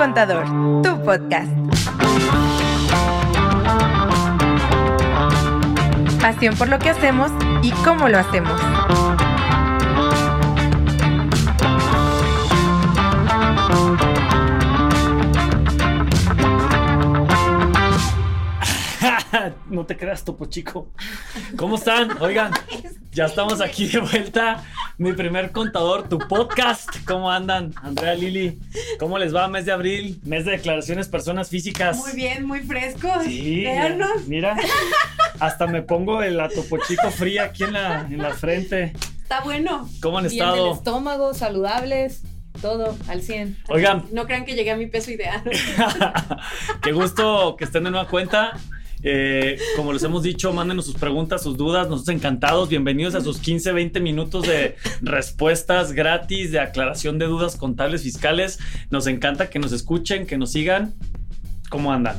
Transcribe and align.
Contador, 0.00 0.46
tu 0.82 0.98
podcast. 1.04 1.52
Pasión 6.22 6.56
por 6.56 6.70
lo 6.70 6.78
que 6.78 6.88
hacemos 6.88 7.30
y 7.60 7.70
cómo 7.84 8.08
lo 8.08 8.18
hacemos. 8.18 8.58
no 19.68 19.84
te 19.84 19.98
creas, 19.98 20.24
Topo 20.24 20.46
Chico. 20.46 20.88
¿Cómo 21.56 21.74
están? 21.74 22.16
Oigan, 22.22 22.52
ya 23.12 23.26
estamos 23.26 23.60
aquí 23.60 23.86
de 23.86 24.00
vuelta. 24.00 24.64
Mi 25.00 25.14
primer 25.14 25.50
contador, 25.50 26.10
tu 26.10 26.18
podcast. 26.18 26.90
¿Cómo 27.06 27.30
andan? 27.30 27.72
Andrea 27.82 28.12
Lili, 28.12 28.58
¿cómo 28.98 29.16
les 29.18 29.34
va? 29.34 29.48
Mes 29.48 29.64
de 29.64 29.72
abril, 29.72 30.20
mes 30.24 30.44
de 30.44 30.50
declaraciones 30.50 31.08
personas 31.08 31.48
físicas. 31.48 31.96
Muy 31.96 32.12
bien, 32.12 32.44
muy 32.44 32.60
fresco. 32.60 33.08
Sí, 33.24 33.62
Veanos. 33.64 34.26
mira, 34.26 34.56
hasta 35.38 35.66
me 35.66 35.80
pongo 35.80 36.22
el 36.22 36.36
Topo 36.54 36.76
Chico 36.86 37.10
fría 37.10 37.44
aquí 37.44 37.62
en 37.62 37.72
la, 37.72 38.00
en 38.10 38.18
la 38.18 38.34
frente. 38.34 38.92
Está 39.22 39.40
bueno. 39.40 39.88
¿Cómo 40.02 40.18
han 40.18 40.24
Bien 40.28 40.38
del 40.38 40.48
estado? 40.50 40.74
estómago, 40.74 41.32
saludables, 41.32 42.20
todo 42.60 42.94
al 43.08 43.22
100. 43.22 43.56
Oigan, 43.70 44.04
No 44.12 44.26
crean 44.26 44.44
que 44.44 44.54
llegué 44.54 44.70
a 44.72 44.76
mi 44.76 44.86
peso 44.86 45.10
ideal. 45.12 45.42
Qué 46.82 46.92
gusto 46.92 47.56
que 47.56 47.64
estén 47.64 47.84
de 47.84 47.90
nueva 47.90 48.06
cuenta. 48.06 48.52
Eh, 49.02 49.58
como 49.76 49.92
les 49.92 50.02
hemos 50.02 50.22
dicho, 50.22 50.52
mándenos 50.52 50.86
sus 50.86 50.94
preguntas, 50.94 51.42
sus 51.42 51.56
dudas. 51.56 51.88
Nosotros 51.88 52.14
encantados. 52.14 52.68
Bienvenidos 52.68 53.14
a 53.14 53.20
sus 53.20 53.38
15, 53.38 53.72
20 53.72 54.00
minutos 54.00 54.46
de 54.46 54.76
respuestas 55.00 55.92
gratis, 55.92 56.52
de 56.52 56.60
aclaración 56.60 57.18
de 57.18 57.26
dudas 57.26 57.56
contables, 57.56 58.02
fiscales. 58.02 58.58
Nos 58.90 59.06
encanta 59.06 59.50
que 59.50 59.58
nos 59.58 59.72
escuchen, 59.72 60.26
que 60.26 60.36
nos 60.36 60.52
sigan. 60.52 60.94
¿Cómo 61.70 61.92
andan? 61.92 62.16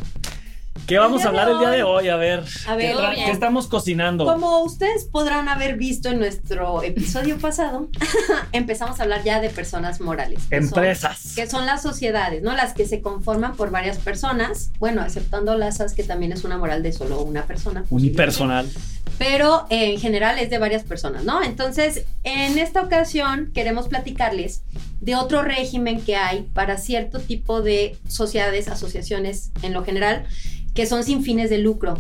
¿Qué 0.88 0.98
vamos 0.98 1.24
a 1.24 1.30
hablar 1.30 1.50
el 1.50 1.60
día 1.60 1.70
de 1.70 1.84
hoy-? 1.84 2.10
A 2.10 2.18
ver, 2.18 2.44
A 2.68 2.76
ver, 2.76 2.96
¿qué, 3.16 3.32
estamos 3.32 3.68
cocinando? 3.68 4.26
Como 4.26 4.60
ustedes 4.64 5.06
podrán 5.06 5.48
haber 5.48 5.78
visto 5.78 6.10
en 6.10 6.20
nuestro 6.20 6.84
episodio 6.84 7.38
pasado, 7.38 7.88
empezamos 8.52 9.00
a 9.00 9.04
hablar 9.04 9.24
ya 9.24 9.40
de 9.40 9.50
personas 9.50 10.02
morales. 10.02 10.40
que 10.50 10.58
son- 10.58 10.66
Empresas. 10.66 11.34
que 11.36 11.48
son 11.48 11.66
las 11.66 11.82
sociedades, 11.82 12.44
¿no? 12.44 12.54
Las 12.54 12.74
que 12.74 12.86
se 12.86 13.02
conforman 13.02 13.56
por 13.56 13.72
varias 13.72 14.00
personas, 14.00 14.72
bueno, 14.80 15.02
aceptando 15.02 15.58
las 15.58 15.82
que 15.94 16.04
también 16.04 16.32
es 16.32 16.44
una 16.44 16.58
moral 16.58 16.84
de 16.84 16.92
solo 16.92 17.22
una 17.22 17.46
persona. 17.46 17.86
Unipersonal. 17.90 18.70
pero 19.18 19.66
eh, 19.70 19.94
en 19.94 20.00
general 20.00 20.40
es 20.40 20.50
de 20.50 20.58
varias 20.58 20.84
personas, 20.84 21.24
¿no? 21.24 21.44
Entonces, 21.44 22.06
en 22.24 22.58
esta 22.58 22.82
ocasión 22.82 23.52
queremos 23.54 23.88
platicarles 23.88 24.62
de 25.00 25.16
otro 25.16 25.42
régimen 25.42 26.02
que 26.02 26.16
hay 26.16 26.44
para 26.54 26.78
cierto 26.78 27.20
tipo 27.20 27.62
de 27.62 27.98
sociedades, 28.08 28.68
asociaciones 28.68 29.52
en 29.64 29.74
lo 29.74 29.84
general, 29.84 30.26
que 30.74 30.86
son 30.86 31.04
sin 31.04 31.24
fines 31.24 31.50
de 31.50 31.58
lucro. 31.58 31.98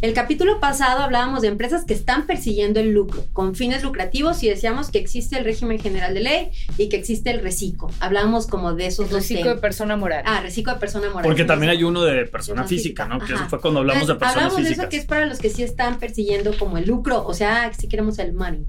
El 0.00 0.12
capítulo 0.12 0.60
pasado 0.60 1.02
hablábamos 1.02 1.40
de 1.42 1.48
empresas 1.48 1.84
que 1.84 1.94
están 1.94 2.26
persiguiendo 2.26 2.78
el 2.80 2.90
lucro 2.92 3.24
con 3.32 3.54
fines 3.54 3.82
lucrativos 3.82 4.42
y 4.42 4.48
decíamos 4.48 4.90
que 4.90 4.98
existe 4.98 5.38
el 5.38 5.44
régimen 5.44 5.78
general 5.78 6.12
de 6.14 6.20
ley 6.20 6.50
y 6.76 6.88
que 6.88 6.96
existe 6.96 7.30
el 7.30 7.40
reciclo. 7.40 7.88
Hablábamos 8.00 8.46
como 8.46 8.74
de 8.74 8.86
esos 8.86 9.08
dos 9.08 9.20
Reciclo 9.20 9.54
de 9.54 9.60
persona 9.60 9.96
moral. 9.96 10.22
Ah, 10.26 10.40
reciclo 10.42 10.74
de 10.74 10.80
persona 10.80 11.08
moral. 11.08 11.22
Porque 11.24 11.44
también 11.44 11.70
hay 11.70 11.84
uno 11.84 12.02
de 12.02 12.26
persona 12.26 12.44
Persona 12.44 12.64
física, 12.64 13.06
¿no? 13.06 13.14
física, 13.14 13.26
Que 13.26 13.32
eso 13.34 13.40
ajá. 13.42 13.50
fue 13.50 13.60
cuando 13.60 13.80
hablamos 13.80 14.06
de 14.06 14.12
Entonces, 14.12 14.18
personas 14.34 14.44
hablamos 14.52 14.56
de 14.56 14.62
físicas. 14.68 14.84
eso 14.84 14.90
que 14.90 14.96
es 14.98 15.06
para 15.06 15.26
los 15.26 15.38
que 15.38 15.48
sí 15.48 15.62
están 15.62 15.98
persiguiendo 15.98 16.58
como 16.58 16.76
el 16.76 16.86
lucro, 16.86 17.24
o 17.26 17.32
sea, 17.32 17.72
si 17.72 17.88
queremos 17.88 18.18
el 18.18 18.34
money. 18.34 18.64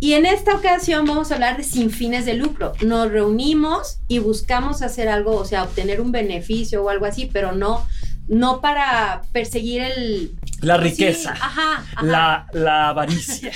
Y 0.00 0.12
en 0.12 0.26
esta 0.26 0.54
ocasión 0.54 1.06
vamos 1.06 1.30
a 1.30 1.34
hablar 1.34 1.56
de 1.56 1.64
sin 1.64 1.90
fines 1.90 2.26
de 2.26 2.34
lucro. 2.34 2.74
Nos 2.84 3.10
reunimos 3.10 3.98
y 4.06 4.18
buscamos 4.18 4.82
hacer 4.82 5.08
algo, 5.08 5.34
o 5.36 5.44
sea, 5.44 5.64
obtener 5.64 6.00
un 6.00 6.12
beneficio 6.12 6.84
o 6.84 6.88
algo 6.88 7.06
así, 7.06 7.28
pero 7.32 7.52
no, 7.52 7.84
no 8.28 8.60
para 8.60 9.22
perseguir 9.32 9.82
el... 9.82 10.32
La 10.60 10.76
Sí, 10.76 10.82
riqueza. 10.82 11.32
ajá, 11.32 11.84
ajá. 11.94 12.02
La, 12.06 12.46
la 12.52 12.88
avaricia. 12.88 13.52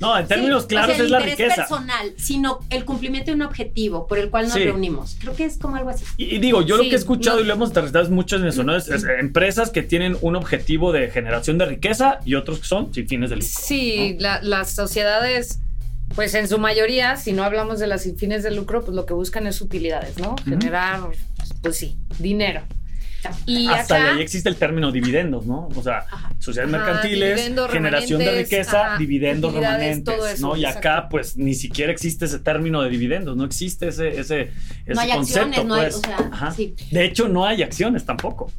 No, 0.00 0.18
en 0.18 0.26
términos 0.26 0.62
Sí, 0.62 0.68
claros 0.68 0.92
o 0.92 0.96
sea, 0.96 1.04
es 1.04 1.10
la 1.10 1.18
el 1.18 1.28
interés 1.28 1.48
riqueza. 1.56 1.68
personal, 1.68 2.12
sino 2.16 2.60
el 2.70 2.84
cumplimiento 2.84 3.30
de 3.30 3.34
un 3.36 3.42
objetivo 3.42 4.06
por 4.06 4.18
el 4.18 4.30
cual 4.30 4.44
nos 4.46 4.54
Sí. 4.54 4.64
reunimos. 4.64 5.16
Creo 5.20 5.34
que 5.36 5.44
es 5.44 5.58
como 5.58 5.76
algo 5.76 5.90
así. 5.90 6.04
Y, 6.16 6.36
y 6.36 6.38
digo, 6.38 6.62
yo 6.62 6.76
lo 6.76 6.82
que 6.84 6.90
he 6.90 6.94
escuchado 6.94 7.36
no. 7.36 7.42
y 7.42 7.46
lo 7.46 7.52
hemos 7.54 7.70
aterrizado 7.70 8.08
mucho 8.10 8.36
en 8.36 8.46
eso, 8.46 8.64
¿no? 8.64 8.74
Es, 8.76 8.88
es 8.88 9.04
empresas 9.04 9.70
que 9.70 9.82
tienen 9.82 10.16
un 10.22 10.36
objetivo 10.36 10.92
de 10.92 11.10
generación 11.10 11.58
de 11.58 11.66
riqueza 11.66 12.20
y 12.24 12.34
otros 12.34 12.60
que 12.60 12.66
son 12.66 12.92
sin 12.94 13.06
fines 13.08 13.30
de 13.30 13.36
lucro. 13.36 13.50
Sí, 13.54 14.16
la- 14.18 14.40
las 14.42 14.70
sociedades, 14.72 15.60
pues 16.14 16.34
en 16.34 16.48
su 16.48 16.58
mayoría, 16.58 17.16
si 17.16 17.32
no 17.32 17.42
hablamos 17.44 17.78
de 17.78 17.86
las 17.88 18.02
sin 18.04 18.16
fines 18.16 18.42
de 18.42 18.50
lucro, 18.52 18.82
pues 18.84 18.94
lo 18.94 19.04
que 19.06 19.12
buscan 19.14 19.46
es 19.46 19.60
utilidades, 19.60 20.18
¿no? 20.18 20.34
Generar, 20.44 21.00
pues 21.62 21.76
sí, 21.76 21.96
dinero. 22.18 22.62
Y 23.44 23.66
Hasta 23.66 23.96
acá, 23.96 24.14
ahí 24.14 24.20
existe 24.22 24.48
el 24.48 24.56
término 24.56 24.92
dividendos, 24.92 25.46
¿no? 25.46 25.68
O 25.74 25.82
sea, 25.82 26.04
Ajá. 26.10 26.30
sociedades 26.38 26.72
Ajá, 26.74 26.84
mercantiles, 26.84 27.52
generación 27.70 28.18
de 28.20 28.42
riqueza, 28.42 28.86
ajá, 28.86 28.98
dividendos 28.98 29.52
remanentes, 29.52 30.14
eso, 30.34 30.48
¿no? 30.48 30.56
Y 30.56 30.64
acá, 30.64 31.08
pues, 31.08 31.36
ni 31.36 31.54
siquiera 31.54 31.90
existe 31.90 32.26
ese 32.26 32.38
término 32.38 32.82
de 32.82 32.90
dividendos, 32.90 33.36
no 33.36 33.44
existe 33.44 33.88
ese, 33.88 34.08
ese, 34.20 34.52
ese 34.84 34.94
No 34.94 35.00
hay 35.00 35.10
concepto, 35.10 35.46
acciones, 35.48 35.64
no 35.66 35.74
hay- 35.74 35.80
pues. 35.82 35.94
o 35.96 36.00
sea, 36.00 36.18
Ajá. 36.30 36.50
sí. 36.52 36.74
De 36.90 37.04
hecho, 37.04 37.28
no 37.28 37.44
hay 37.44 37.62
acciones 37.62 38.04
tampoco. 38.04 38.52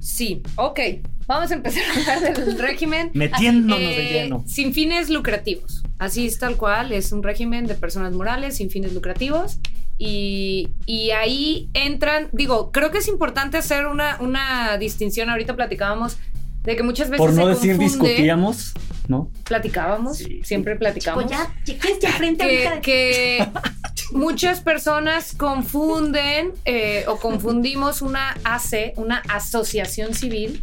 Sí, 0.00 0.42
ok, 0.56 0.80
vamos 1.26 1.50
a 1.50 1.54
empezar 1.54 1.82
a 1.84 2.14
hablar 2.16 2.36
del 2.36 2.58
régimen. 2.68 3.10
Metiéndonos 3.14 3.78
Eh, 3.78 3.96
de 3.96 4.04
lleno. 4.12 4.44
Sin 4.48 4.72
fines 4.74 5.08
lucrativos. 5.10 5.82
Así 5.98 6.26
es 6.26 6.38
tal 6.38 6.56
cual, 6.56 6.92
es 6.92 7.12
un 7.12 7.22
régimen 7.22 7.66
de 7.66 7.74
personas 7.74 8.12
morales 8.14 8.56
sin 8.56 8.70
fines 8.70 8.92
lucrativos. 8.94 9.58
Y, 9.98 10.70
y 10.86 11.10
ahí 11.10 11.68
entran, 11.74 12.28
digo, 12.32 12.72
creo 12.72 12.90
que 12.90 12.98
es 12.98 13.08
importante 13.08 13.58
hacer 13.58 13.86
una, 13.86 14.16
una 14.20 14.78
distinción. 14.78 15.28
Ahorita 15.28 15.54
platicábamos 15.54 16.16
de 16.64 16.74
que 16.74 16.82
muchas 16.82 17.10
veces. 17.10 17.18
Por 17.26 17.34
no 17.34 17.42
se 17.44 17.48
decir 17.50 17.76
confunde- 17.76 17.82
discutíamos, 18.08 18.72
¿no? 19.08 19.30
Platicábamos, 19.44 20.16
Sí. 20.16 20.40
siempre 20.42 20.76
platicamos. 20.76 21.24
Pues 21.24 21.36
ya, 21.36 21.54
¿qué 21.66 21.72
es 21.92 21.98
ya 22.00 22.12
frente 22.12 22.46
que, 22.46 22.80
que 22.82 23.48
muchas 24.12 24.60
personas 24.60 25.34
confunden 25.36 26.52
eh, 26.64 27.04
o 27.08 27.16
confundimos 27.16 28.02
una 28.02 28.36
AC, 28.44 28.92
una 28.96 29.22
asociación 29.28 30.14
civil, 30.14 30.62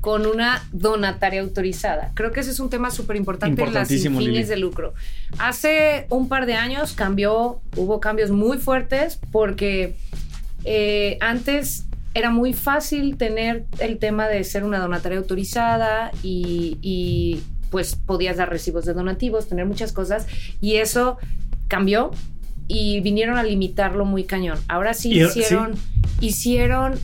con 0.00 0.26
una 0.26 0.66
donataria 0.72 1.40
autorizada. 1.40 2.12
Creo 2.14 2.30
que 2.30 2.40
ese 2.40 2.50
es 2.50 2.60
un 2.60 2.70
tema 2.70 2.90
súper 2.90 3.16
importante 3.16 3.60
en 3.62 3.74
las 3.74 3.88
sin 3.88 3.96
Importantísimo, 3.98 4.18
fines 4.20 4.34
Lili. 4.34 4.48
de 4.48 4.56
lucro. 4.56 4.94
Hace 5.38 6.06
un 6.08 6.28
par 6.28 6.46
de 6.46 6.54
años 6.54 6.92
cambió, 6.92 7.60
hubo 7.76 8.00
cambios 8.00 8.30
muy 8.30 8.58
fuertes 8.58 9.18
porque 9.32 9.96
eh, 10.64 11.18
antes 11.20 11.86
era 12.14 12.30
muy 12.30 12.52
fácil 12.52 13.16
tener 13.16 13.64
el 13.78 13.98
tema 13.98 14.28
de 14.28 14.42
ser 14.44 14.64
una 14.64 14.78
donataria 14.78 15.18
autorizada 15.18 16.10
y, 16.22 16.78
y, 16.80 17.42
pues 17.70 17.96
podías 17.96 18.38
dar 18.38 18.48
recibos 18.48 18.86
de 18.86 18.94
donativos, 18.94 19.46
tener 19.46 19.66
muchas 19.66 19.92
cosas 19.92 20.26
y 20.60 20.76
eso 20.76 21.18
cambió 21.68 22.12
y 22.68 23.00
vinieron 23.00 23.38
a 23.38 23.42
limitarlo 23.42 24.04
muy 24.04 24.24
cañón. 24.24 24.58
Ahora 24.68 24.94
sí 24.94 25.10
Y- 25.12 25.24
hicieron, 25.24 25.74
hicieron 26.20 26.94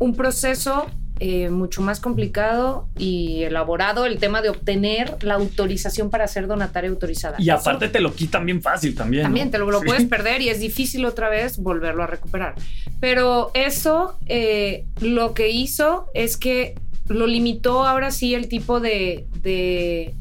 un 0.00 0.14
proceso 0.16 0.86
eh, 1.24 1.50
mucho 1.50 1.82
más 1.82 2.00
complicado 2.00 2.88
y 2.98 3.44
elaborado 3.44 4.06
el 4.06 4.18
tema 4.18 4.42
de 4.42 4.48
obtener 4.48 5.18
la 5.22 5.34
autorización 5.34 6.10
para 6.10 6.26
ser 6.26 6.48
donataria 6.48 6.90
autorizada. 6.90 7.36
Y 7.38 7.44
Eso- 7.44 7.54
aparte 7.60 7.88
te 7.88 8.00
lo 8.00 8.12
quitan 8.12 8.44
bien 8.44 8.60
fácil 8.60 8.96
también. 8.96 9.22
también 9.22 9.46
¿no? 9.46 9.50
te 9.52 9.58
lo, 9.58 9.70
lo 9.70 9.78
Sí. 9.80 9.86
puedes 9.86 10.04
perder 10.06 10.42
y 10.42 10.48
es 10.48 10.58
difícil 10.58 11.04
otra 11.04 11.28
vez 11.28 11.58
volverlo 11.58 12.02
a 12.02 12.08
recuperar. 12.08 12.56
Pero 12.98 13.52
eso 13.54 14.18
eh, 14.26 14.84
lo 15.00 15.32
que 15.32 15.50
hizo 15.50 16.06
es 16.14 16.36
que 16.36 16.74
lo 17.06 17.28
limitó 17.28 17.86
ahora 17.86 18.10
sí 18.10 18.34
el 18.34 18.48
tipo 18.48 18.80
de, 18.80 19.26
de, 19.42 20.14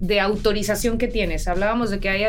de 0.00 0.18
autorización 0.20 0.98
que 0.98 1.06
tienes. 1.06 1.46
Hablábamos 1.46 1.90
de 1.90 2.00
que 2.00 2.08
hay 2.08 2.24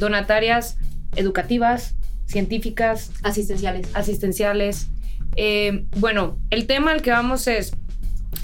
donatarias 0.00 0.78
educativas, 1.18 1.94
científicas, 2.26 3.10
Asistenciales. 3.22 3.88
asistenciales. 3.94 4.88
Eh, 5.36 5.86
bueno, 5.96 6.38
el 6.50 6.66
tema 6.66 6.92
al 6.92 7.02
que 7.02 7.10
vamos 7.10 7.46
es, 7.46 7.72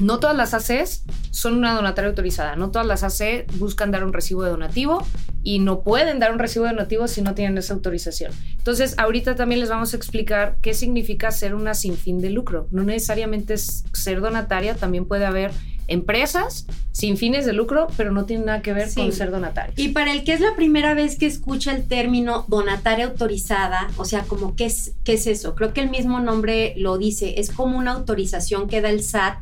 no 0.00 0.19
todas 0.19 0.37
las 0.37 0.55
ACs 0.55 1.05
son 1.31 1.55
una 1.55 1.75
donataria 1.75 2.09
autorizada, 2.09 2.56
no 2.56 2.71
todas 2.71 2.87
las 2.87 3.03
AC 3.05 3.47
buscan 3.59 3.91
dar 3.91 4.05
un 4.05 4.12
recibo 4.12 4.43
de 4.43 4.50
donativo 4.50 5.06
y 5.43 5.59
no 5.59 5.82
pueden 5.82 6.19
dar 6.19 6.32
un 6.32 6.38
recibo 6.38 6.65
de 6.65 6.73
donativo 6.73 7.06
si 7.06 7.23
no 7.23 7.35
tienen 7.35 7.59
esa 7.59 7.75
autorización. 7.75 8.32
Entonces, 8.56 8.94
ahorita 8.99 9.37
también 9.37 9.61
les 9.61 9.69
vamos 9.69 9.93
a 9.93 9.97
explicar 9.97 10.56
qué 10.62 10.75
significa 10.75 11.31
ser 11.31 11.55
una 11.55 11.75
sin 11.75 11.97
fin 11.97 12.20
de 12.20 12.31
lucro. 12.31 12.67
No 12.70 12.82
necesariamente 12.82 13.55
es 13.55 13.85
ser 13.93 14.20
donataria, 14.20 14.75
también 14.75 15.05
puede 15.05 15.27
haber 15.27 15.53
empresas 15.88 16.66
sin 16.92 17.16
fines 17.16 17.44
de 17.46 17.52
lucro, 17.52 17.88
pero 17.96 18.12
no 18.12 18.25
tienen 18.25 18.46
nada 18.46 18.62
que 18.62 18.72
ver 18.72 18.88
Sí. 18.88 19.00
con 19.00 19.12
ser 19.12 19.31
donatario. 19.31 19.75
Y 19.76 19.88
para 19.88 20.12
el 20.12 20.25
que 20.25 20.32
es 20.32 20.40
la 20.40 20.54
primera 20.56 20.94
vez 20.94 21.16
que 21.19 21.26
escucha 21.26 21.72
el 21.75 21.86
término 21.86 22.44
donataria 22.48 23.06
autorizada, 23.06 23.88
o 23.96 24.04
sea, 24.04 24.22
como 24.22 24.54
qué 24.56 24.66
es, 24.66 24.92
qué 25.04 25.14
es 25.14 25.26
eso, 25.26 25.54
creo 25.54 25.72
que 25.72 25.81
el 25.81 25.90
mismo 25.90 26.20
nombre 26.20 26.75
lo 26.76 26.98
dice, 26.98 27.40
es 27.40 27.50
como 27.50 27.76
una 27.78 27.92
autorización 27.92 28.69
que 28.69 28.81
da 28.81 28.90
el 28.90 29.02
SAT 29.02 29.38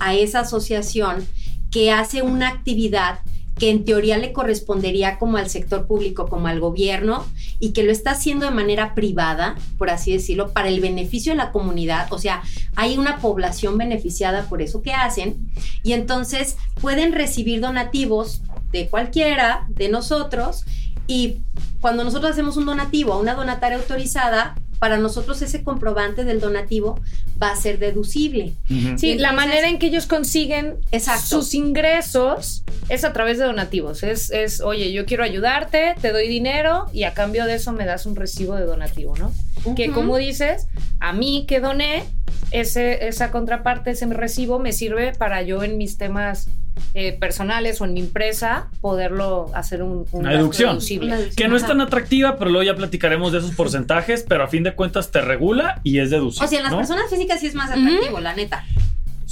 a 0.00 0.14
esa 0.14 0.40
asociación 0.40 1.26
que 1.70 1.90
hace 1.90 2.22
una 2.22 2.48
actividad 2.48 3.20
que 3.62 3.70
en 3.70 3.84
teoría 3.84 4.18
le 4.18 4.32
correspondería 4.32 5.20
como 5.20 5.36
al 5.36 5.48
sector 5.48 5.86
público, 5.86 6.26
como 6.26 6.48
al 6.48 6.58
gobierno, 6.58 7.24
y 7.60 7.72
que 7.72 7.84
lo 7.84 7.92
está 7.92 8.10
haciendo 8.10 8.44
de 8.44 8.50
manera 8.50 8.92
privada, 8.96 9.54
por 9.78 9.88
así 9.88 10.12
decirlo, 10.12 10.52
para 10.52 10.66
el 10.66 10.80
beneficio 10.80 11.30
de 11.30 11.36
la 11.36 11.52
comunidad. 11.52 12.12
O 12.12 12.18
sea, 12.18 12.42
hay 12.74 12.98
una 12.98 13.18
población 13.18 13.78
beneficiada 13.78 14.48
por 14.48 14.62
eso 14.62 14.82
que 14.82 14.92
hacen, 14.92 15.36
y 15.84 15.92
entonces 15.92 16.56
pueden 16.80 17.12
recibir 17.12 17.60
donativos 17.60 18.42
de 18.72 18.88
cualquiera 18.88 19.64
de 19.68 19.88
nosotros, 19.88 20.64
y 21.06 21.42
cuando 21.80 22.02
nosotros 22.02 22.32
hacemos 22.32 22.56
un 22.56 22.66
donativo 22.66 23.12
a 23.12 23.20
una 23.20 23.34
donataria 23.34 23.78
autorizada, 23.78 24.56
para 24.82 24.98
nosotros 24.98 25.40
ese 25.42 25.62
comprobante 25.62 26.24
del 26.24 26.40
donativo 26.40 26.98
va 27.40 27.52
a 27.52 27.56
ser 27.56 27.78
deducible. 27.78 28.54
Sí, 28.96 29.14
la 29.14 29.30
manera 29.30 29.68
en 29.68 29.78
que 29.78 29.86
ellos 29.86 30.06
consiguen 30.06 30.78
Exacto. 30.90 31.40
sus 31.40 31.54
ingresos 31.54 32.64
es 32.88 33.04
a 33.04 33.12
través 33.12 33.38
de 33.38 33.44
donativos. 33.44 34.02
Es, 34.02 34.32
es, 34.32 34.60
oye, 34.60 34.92
yo 34.92 35.06
quiero 35.06 35.22
ayudarte, 35.22 35.94
te 36.00 36.10
doy 36.10 36.26
dinero 36.26 36.86
y 36.92 37.04
a 37.04 37.14
cambio 37.14 37.44
de 37.44 37.54
eso 37.54 37.70
me 37.70 37.86
das 37.86 38.06
un 38.06 38.16
recibo 38.16 38.56
de 38.56 38.64
donativo, 38.64 39.14
¿no? 39.16 39.32
Que 39.76 39.92
como 39.92 40.16
dices, 40.16 40.66
a 40.98 41.12
mí 41.12 41.44
que 41.46 41.60
doné, 41.60 42.02
ese, 42.50 43.06
esa 43.06 43.30
contraparte, 43.30 43.92
ese 43.92 44.06
recibo 44.06 44.58
me 44.58 44.72
sirve 44.72 45.12
para 45.12 45.42
yo 45.42 45.62
en 45.62 45.78
mis 45.78 45.96
temas 45.96 46.48
eh, 46.94 47.12
personales 47.18 47.80
o 47.80 47.84
en 47.84 47.94
mi 47.94 48.00
empresa 48.00 48.68
poderlo 48.80 49.50
hacer 49.54 49.82
un, 49.82 50.06
un 50.12 50.20
Una 50.20 50.32
deducción. 50.32 50.70
deducible. 50.70 51.06
Una 51.08 51.16
deducción. 51.16 51.36
Que 51.36 51.48
no 51.48 51.56
es 51.56 51.66
tan 51.66 51.80
atractiva, 51.80 52.36
pero 52.38 52.50
luego 52.50 52.64
ya 52.64 52.74
platicaremos 52.76 53.32
de 53.32 53.38
esos 53.38 53.52
porcentajes, 53.52 54.24
pero 54.28 54.44
a 54.44 54.48
fin 54.48 54.62
de 54.62 54.74
cuentas 54.74 55.10
te 55.10 55.20
regula 55.20 55.80
y 55.84 55.98
es 56.00 56.10
deducible. 56.10 56.46
O 56.46 56.48
sea, 56.48 56.58
en 56.58 56.62
las 56.64 56.72
¿no? 56.72 56.78
personas 56.78 57.08
físicas 57.10 57.40
sí 57.40 57.46
es 57.46 57.54
más 57.54 57.70
atractivo, 57.70 58.20
la 58.20 58.34
neta. 58.34 58.64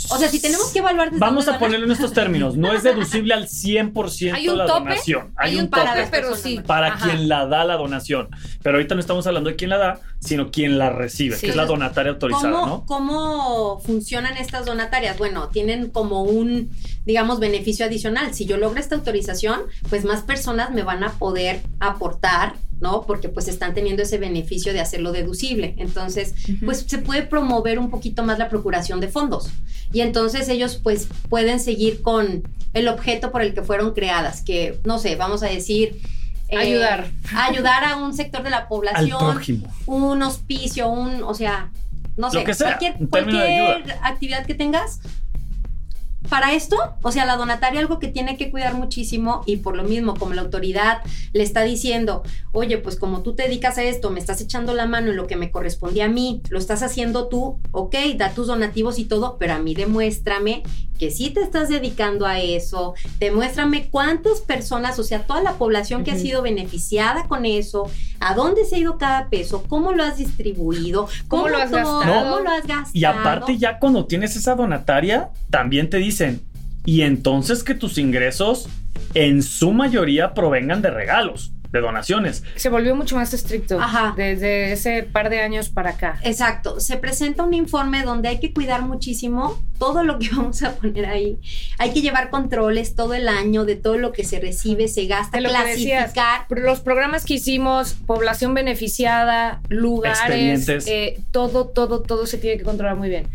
O 0.09 0.17
sea, 0.17 0.29
si 0.31 0.41
tenemos 0.41 0.73
que 0.73 0.79
evaluar 0.79 1.09
desde 1.11 1.21
Vamos 1.21 1.47
a 1.47 1.59
ponerlo 1.59 1.85
en 1.85 1.93
estos 1.93 2.15
términos. 2.15 2.57
No 2.57 2.73
es 2.73 2.83
deducible 2.83 3.35
al 3.35 3.47
100% 3.49 4.33
¿Hay 4.35 4.49
un 4.49 4.57
la 4.57 4.65
tope? 4.65 4.79
donación. 4.81 5.31
Hay, 5.37 5.51
Hay 5.51 5.57
un 5.59 5.65
un 5.65 5.71
para 5.71 5.91
tope 5.91 5.99
las 6.01 6.11
pero 6.11 6.37
sí. 6.37 6.59
para 6.67 6.95
Ajá. 6.95 7.05
quien 7.11 7.29
la 7.29 7.45
da 7.47 7.67
la 7.67 7.77
donación. 7.77 8.29
Pero 8.63 8.77
ahorita 8.79 8.95
no 8.95 9.01
estamos 9.03 9.27
hablando 9.27 9.51
de 9.51 9.57
quién 9.57 9.69
la 9.69 9.77
da, 9.77 10.01
sino 10.21 10.51
quien 10.51 10.79
la 10.79 10.91
recibe, 10.91 11.37
Sí. 11.37 11.47
que 11.47 11.51
es 11.51 11.57
la 11.57 11.65
donataria 11.65 12.13
autorizada, 12.13 12.53
¿Cómo, 12.53 12.67
¿no? 12.67 12.87
¿Cómo 12.87 13.81
funcionan 13.81 14.37
estas 14.37 14.67
donatarias? 14.67 15.17
Bueno, 15.19 15.49
tienen 15.49 15.89
como 15.89 16.23
un, 16.23 16.71
digamos, 17.07 17.41
beneficio 17.41 17.87
adicional. 17.87 18.35
Si 18.35 18.45
yo 18.45 18.59
logro 18.59 18.79
esta 18.79 18.95
autorización, 18.97 19.61
pues 19.89 20.05
más 20.05 20.23
personas 20.23 20.71
me 20.73 20.83
van 20.83 21.03
a 21.05 21.13
poder 21.13 21.63
aportar, 21.81 22.55
¿no? 22.81 23.07
Porque 23.07 23.29
pues 23.31 23.49
están 23.49 23.73
teniendo 23.75 24.03
ese 24.03 24.19
beneficio 24.19 24.73
de 24.75 24.81
hacerlo 24.81 25.13
deducible. 25.13 25.75
Entonces, 25.79 26.35
pues 26.65 26.85
se 26.87 26.99
puede 26.99 27.23
promover 27.23 27.79
un 27.79 27.91
poquito 27.91 28.23
más 28.23 28.39
la 28.39 28.49
procuración 28.51 29.01
de 29.01 29.09
fondos. 29.09 29.49
Y 29.93 30.03
entonces 30.03 30.49
ellos 30.51 30.79
pues 30.83 31.09
pueden 31.31 31.61
seguir 31.61 32.03
con 32.03 32.43
el 32.75 32.89
objeto 32.89 33.33
por 33.33 33.43
el 33.43 33.55
que 33.55 33.63
fueron 33.63 33.93
creadas, 33.95 34.43
que 34.43 34.79
no 34.85 34.99
sé, 34.99 35.17
vamos 35.17 35.43
a 35.43 35.47
decir... 35.47 36.01
eh, 36.51 36.57
Ayudar. 36.57 37.07
Ayudar 37.37 37.85
a 37.85 37.97
un 37.97 38.15
sector 38.15 38.43
de 38.43 38.51
la 38.51 38.69
población 38.69 39.41
un 39.87 40.23
hospicio, 40.23 40.89
un, 40.89 41.23
o 41.23 41.35
sea, 41.35 41.71
no 42.17 42.31
sé, 42.31 42.41
Lo 42.41 42.45
que 42.45 42.55
sea, 42.55 42.79
cualquier, 42.79 43.09
cualquier 43.09 43.99
actividad 44.03 44.45
que 44.47 44.55
tengas. 44.55 45.01
Para 46.31 46.55
esto, 46.55 46.77
o 47.03 47.11
sea, 47.11 47.27
la 47.27 47.37
donataria 47.37 47.81
algo 47.81 47.99
que 47.99 48.09
tiene 48.09 48.37
que 48.37 48.51
cuidar 48.51 48.75
muchísimo 48.75 49.43
y 49.47 49.57
por 49.57 49.77
lo 49.77 49.83
mismo, 49.83 50.15
como 50.15 50.33
la 50.33 50.43
autoridad 50.43 51.03
le 51.33 51.43
está 51.43 51.63
diciendo, 51.63 52.23
oye, 52.53 52.79
pues 52.79 52.97
como 52.97 53.23
tú 53.23 53.35
te 53.35 53.43
dedicas 53.43 53.79
a 53.79 53.83
esto, 53.83 54.11
me 54.11 54.21
estás 54.21 54.41
echando 54.41 54.73
la 54.73 54.87
mano 54.87 55.11
en 55.11 55.17
lo 55.17 55.27
que 55.27 55.37
me 55.37 55.51
correspondía 55.51 56.05
a 56.05 56.09
mí, 56.09 56.41
lo 56.49 56.59
estás 56.59 56.83
haciendo 56.85 57.27
tú, 57.27 57.59
ok, 57.73 57.97
da 58.17 58.31
tus 58.31 58.47
donativos 58.47 58.99
y 59.01 59.05
todo, 59.05 59.37
pero 59.39 59.55
a 59.55 59.59
mí 59.59 59.75
demuéstrame 59.75 60.63
que 61.01 61.11
sí 61.11 61.31
te 61.31 61.41
estás 61.41 61.71
dedicando 61.71 62.27
a 62.27 62.41
eso, 62.41 62.93
demuéstrame 63.19 63.89
cuántas 63.89 64.41
personas, 64.41 64.99
o 64.99 65.03
sea, 65.03 65.23
toda 65.23 65.43
la 65.43 65.55
población 65.55 66.05
que 66.05 66.11
ha 66.11 66.17
sido 66.17 66.43
beneficiada 66.43 67.25
con 67.27 67.47
eso, 67.47 67.91
a 68.21 68.35
dónde 68.35 68.67
se 68.67 68.77
ha 68.77 68.79
ido 68.81 68.99
cada 68.99 69.31
peso, 69.31 69.65
cómo 69.67 69.93
lo 69.93 70.05
has 70.05 70.19
distribuido, 70.19 71.09
¿Cómo 71.27 71.49
lo 71.49 71.57
has 71.57 71.71
todo, 71.71 72.01
gastado? 72.01 72.31
cómo 72.31 72.45
lo 72.45 72.51
has 72.51 72.67
gastado. 72.67 72.91
Y 72.93 73.05
aparte 73.07 73.57
ya 73.57 73.79
cuando 73.79 74.05
tienes 74.05 74.37
esa 74.37 74.55
donataria, 74.55 75.31
también 75.49 75.89
te 75.89 75.97
dicen, 76.21 76.41
y 76.85 77.03
entonces 77.03 77.63
que 77.63 77.75
tus 77.75 77.99
ingresos 77.99 78.69
en 79.15 79.43
su 79.43 79.73
mayoría 79.73 80.35
provengan 80.35 80.83
de 80.83 80.91
regalos, 80.91 81.53
de 81.73 81.81
donaciones. 81.81 82.43
Se 82.57 82.69
volvió 82.69 82.95
mucho 82.95 83.17
más 83.17 83.33
estricto 83.33 83.81
Ajá. 83.81 84.13
desde 84.17 84.73
ese 84.73 85.05
par 85.05 85.31
de 85.31 85.41
años 85.41 85.69
para 85.71 85.91
acá. 85.91 86.19
Exacto, 86.23 86.81
se 86.81 86.97
presenta 86.97 87.43
un 87.43 87.55
informe 87.55 88.03
donde 88.03 88.29
hay 88.29 88.39
que 88.41 88.53
cuidar 88.53 88.83
muchísimo 88.83 89.59
todo 89.79 90.05
lo 90.05 90.19
que 90.19 90.29
vamos 90.33 90.63
a 90.63 90.75
poner 90.75 91.07
ahí. 91.07 91.39
Hay 91.79 91.93
que 91.93 92.03
llevar 92.03 92.29
controles 92.29 92.95
todo 92.95 93.15
el 93.15 93.29
año 93.29 93.65
de 93.65 93.77
todo 93.77 93.97
lo 93.97 94.13
que 94.13 94.25
se 94.25 94.41
recibe, 94.41 94.89
se 94.89 95.07
gasta, 95.07 95.39
De 95.39 95.45
lo 95.45 95.51
que 95.51 95.71
decías. 95.71 96.13
clasificar. 96.13 96.47
Los 96.51 96.81
programas 96.81 97.25
que 97.25 97.35
hicimos, 97.35 97.95
población 98.07 98.53
beneficiada, 98.53 99.61
lugares, 99.69 100.69
eh, 100.69 101.21
todo, 101.31 101.67
todo, 101.67 102.03
todo 102.03 102.27
se 102.27 102.37
tiene 102.37 102.59
que 102.59 102.65
controlar 102.65 102.97
muy 102.97 103.09
bien. 103.09 103.27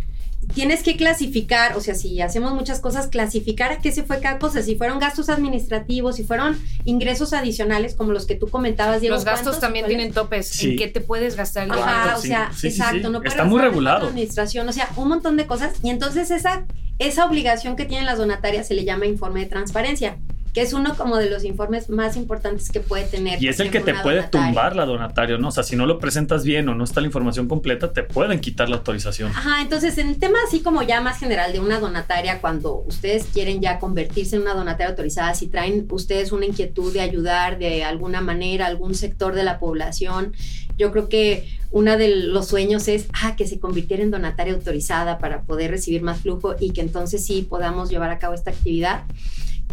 Tienes 0.53 0.83
que 0.83 0.95
clasificar, 0.95 1.75
o 1.75 1.81
sea, 1.81 1.95
si 1.95 2.21
hacemos 2.21 2.53
muchas 2.53 2.79
cosas, 2.79 3.07
clasificar 3.07 3.71
a 3.71 3.79
qué 3.79 3.91
se 3.91 4.03
fue 4.03 4.19
cada 4.19 4.39
cosa. 4.39 4.61
Si 4.61 4.75
fueron 4.75 4.99
gastos 4.99 5.29
administrativos, 5.29 6.15
si 6.15 6.23
fueron 6.23 6.57
ingresos 6.85 7.33
adicionales, 7.33 7.95
como 7.95 8.11
los 8.11 8.25
que 8.25 8.35
tú 8.35 8.47
comentabas, 8.47 9.01
Diego. 9.01 9.15
Los 9.15 9.25
gastos 9.25 9.59
también 9.59 9.85
¿Cuáles? 9.85 9.97
tienen 9.97 10.13
topes. 10.13 10.47
Sí. 10.47 10.71
¿En 10.71 10.77
qué 10.77 10.87
te 10.87 11.01
puedes 11.01 11.35
gastar 11.35 11.63
el 11.63 11.69
dinero? 11.71 11.87
Ajá, 11.87 12.17
o 12.17 12.21
sea, 12.21 12.51
Sí, 12.53 12.61
sí, 12.61 12.67
exacto, 12.67 13.07
sí. 13.07 13.13
no 13.13 13.19
puedes 13.19 13.33
Está 13.33 13.43
muy 13.43 13.57
gastar 13.57 13.69
regulado. 13.71 14.07
administración, 14.07 14.69
o 14.69 14.71
sea, 14.73 14.89
un 14.95 15.07
montón 15.09 15.35
de 15.37 15.45
cosas. 15.47 15.73
Y 15.83 15.89
entonces 15.89 16.31
esa, 16.31 16.65
esa 16.99 17.25
obligación 17.25 17.75
que 17.75 17.85
tienen 17.85 18.05
las 18.05 18.17
donatarias 18.17 18.67
se 18.67 18.73
le 18.75 18.85
llama 18.85 19.05
informe 19.05 19.41
de 19.41 19.45
transparencia, 19.47 20.17
que 20.55 20.61
es 20.61 20.71
uno 20.71 20.95
como 20.95 21.17
de 21.17 21.29
los 21.29 21.43
informes 21.43 21.89
más 21.89 22.15
importantes 22.15 22.69
que 22.69 22.79
puede 22.79 23.03
tener. 23.03 23.43
Y 23.43 23.49
es 23.49 23.59
el 23.59 23.69
que 23.69 23.81
te 23.81 23.93
puede 23.93 24.21
donataria. 24.21 24.45
tumbar 24.47 24.75
la 24.77 24.85
donataria, 24.85 25.37
¿no? 25.37 25.49
O 25.49 25.51
sea, 25.51 25.63
si 25.63 25.75
no 25.75 25.85
lo 25.85 25.99
presentas 25.99 26.45
bien 26.45 26.69
o 26.69 26.75
no 26.75 26.85
está 26.85 27.01
la 27.01 27.07
información 27.07 27.49
completa, 27.49 27.91
te 27.91 28.03
pueden 28.03 28.39
quitar 28.39 28.69
la 28.69 28.77
autorización. 28.77 29.31
Ajá, 29.31 29.61
entonces 29.61 29.97
en 29.97 30.07
el 30.07 30.17
tema 30.17 30.39
así 30.47 30.61
como 30.61 30.81
ya 30.81 31.01
más 31.01 31.19
general 31.19 31.51
de 31.51 31.59
una 31.59 31.81
donataria, 31.81 32.39
cuando 32.39 32.85
ustedes 32.87 33.25
quieren 33.33 33.59
ya 33.59 33.79
convertirse 33.79 34.37
en 34.37 34.43
una 34.43 34.53
donataria 34.53 34.91
autorizada, 34.91 35.35
si 35.35 35.47
traen 35.47 35.85
ustedes 35.91 36.31
una 36.31 36.45
inquietud 36.45 36.93
de 36.93 37.01
ayudar 37.01 37.59
de 37.59 37.83
alguna 37.83 38.21
manera 38.21 38.65
a 38.65 38.69
algún 38.69 38.95
sector 38.95 39.35
de 39.35 39.43
la 39.43 39.59
población, 39.59 40.31
yo 40.77 40.89
creo 40.93 41.09
que 41.09 41.49
uno 41.71 41.97
de 41.97 42.15
los 42.15 42.47
sueños 42.47 42.87
es 42.87 43.07
ah, 43.21 43.35
que 43.35 43.45
se 43.45 43.59
convirtiera 43.59 44.03
en 44.03 44.11
donataria 44.11 44.53
autorizada 44.53 45.17
para 45.17 45.41
poder 45.41 45.71
recibir 45.71 46.01
más 46.01 46.21
flujo 46.21 46.55
y 46.57 46.71
que 46.71 46.79
entonces 46.79 47.25
sí 47.25 47.41
podamos 47.41 47.89
llevar 47.89 48.09
a 48.11 48.19
cabo 48.19 48.33
esta 48.33 48.51
actividad. 48.51 49.03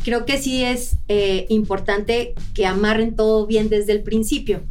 Creo 0.04 0.26
que 0.26 0.38
sí 0.38 0.64
es 0.64 0.96
eh, 1.08 1.46
importante 1.48 2.34
que 2.54 2.66
amarren 2.66 3.14
todo 3.14 3.46
bien 3.46 3.68
desde 3.68 3.92
el 3.92 4.02
principio. 4.02 4.62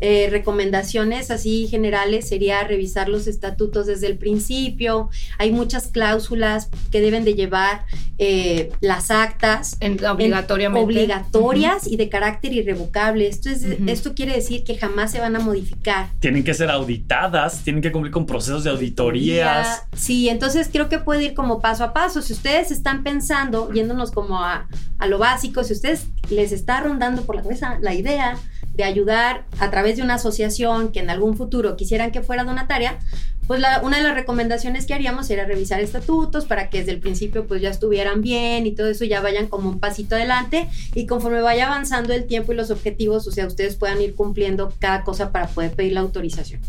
Eh, 0.00 0.28
recomendaciones 0.30 1.30
así 1.30 1.66
generales 1.68 2.28
sería 2.28 2.62
revisar 2.64 3.08
los 3.08 3.26
estatutos 3.26 3.86
desde 3.86 4.06
el 4.06 4.18
principio. 4.18 5.10
Hay 5.38 5.50
muchas 5.52 5.88
cláusulas 5.88 6.68
que 6.90 7.00
deben 7.00 7.24
de 7.24 7.34
llevar 7.34 7.84
eh, 8.18 8.70
las 8.80 9.10
actas 9.10 9.76
En- 9.80 10.04
obligatoriamente. 10.04 10.84
obligatorias 10.84 11.86
y 11.86 11.96
de 11.96 12.08
carácter 12.08 12.52
irrevocable. 12.52 13.26
Esto, 13.28 13.48
es, 13.50 13.62
esto 13.86 14.14
quiere 14.14 14.32
decir 14.34 14.64
que 14.64 14.76
jamás 14.76 15.12
se 15.12 15.20
van 15.20 15.36
a 15.36 15.38
modificar. 15.40 16.08
Tienen 16.20 16.44
que 16.44 16.54
ser 16.54 16.70
auditadas, 16.70 17.62
tienen 17.64 17.82
que 17.82 17.92
cumplir 17.92 18.12
con 18.12 18.26
procesos 18.26 18.64
de 18.64 18.70
auditorías. 18.70 19.82
Sí, 19.96 20.28
entonces 20.28 20.68
creo 20.72 20.88
que 20.88 20.98
puede 20.98 21.24
ir 21.24 21.34
como 21.34 21.60
paso 21.60 21.84
a 21.84 21.92
paso. 21.92 22.22
Si 22.22 22.32
ustedes 22.32 22.70
están 22.70 23.02
pensando, 23.02 23.72
yéndonos 23.72 24.10
como 24.10 24.42
a, 24.42 24.68
a 24.98 25.06
lo 25.06 25.18
básico, 25.18 25.64
si 25.64 25.72
ustedes 25.72 26.06
les 26.30 26.52
está 26.52 26.80
rondando 26.80 27.22
por 27.22 27.36
la 27.36 27.42
cabeza 27.42 27.78
la 27.80 27.94
idea 27.94 28.36
de 28.78 28.84
ayudar 28.84 29.44
a 29.58 29.70
través 29.70 29.96
de 29.96 30.02
una 30.02 30.14
asociación 30.14 30.92
que 30.92 31.00
en 31.00 31.10
algún 31.10 31.36
futuro 31.36 31.76
quisieran 31.76 32.12
que 32.12 32.22
fuera 32.22 32.44
donataria, 32.44 33.00
pues 33.48 33.60
una 33.82 33.96
de 33.96 34.04
las 34.04 34.14
recomendaciones 34.14 34.86
que 34.86 34.94
haríamos 34.94 35.28
era 35.30 35.44
revisar 35.46 35.80
estatutos 35.80 36.44
para 36.44 36.70
que 36.70 36.78
desde 36.78 36.92
el 36.92 37.00
principio 37.00 37.46
pues 37.46 37.60
ya 37.60 37.70
estuvieran 37.70 38.22
bien 38.22 38.66
y 38.66 38.72
todo 38.72 38.86
eso 38.86 39.04
ya 39.04 39.20
vayan 39.20 39.48
como 39.48 39.68
un 39.68 39.80
pasito 39.80 40.14
adelante 40.14 40.68
y 40.94 41.06
conforme 41.06 41.40
vaya 41.40 41.66
avanzando 41.66 42.12
el 42.12 42.26
tiempo 42.26 42.52
y 42.52 42.56
los 42.56 42.70
objetivos, 42.70 43.26
o 43.26 43.32
sea, 43.32 43.48
ustedes 43.48 43.74
puedan 43.74 44.00
ir 44.00 44.14
cumpliendo 44.14 44.72
cada 44.78 45.02
cosa 45.02 45.32
para 45.32 45.48
poder 45.48 45.72
pedir 45.72 45.94
la 45.94 46.00
autorización. 46.00 46.60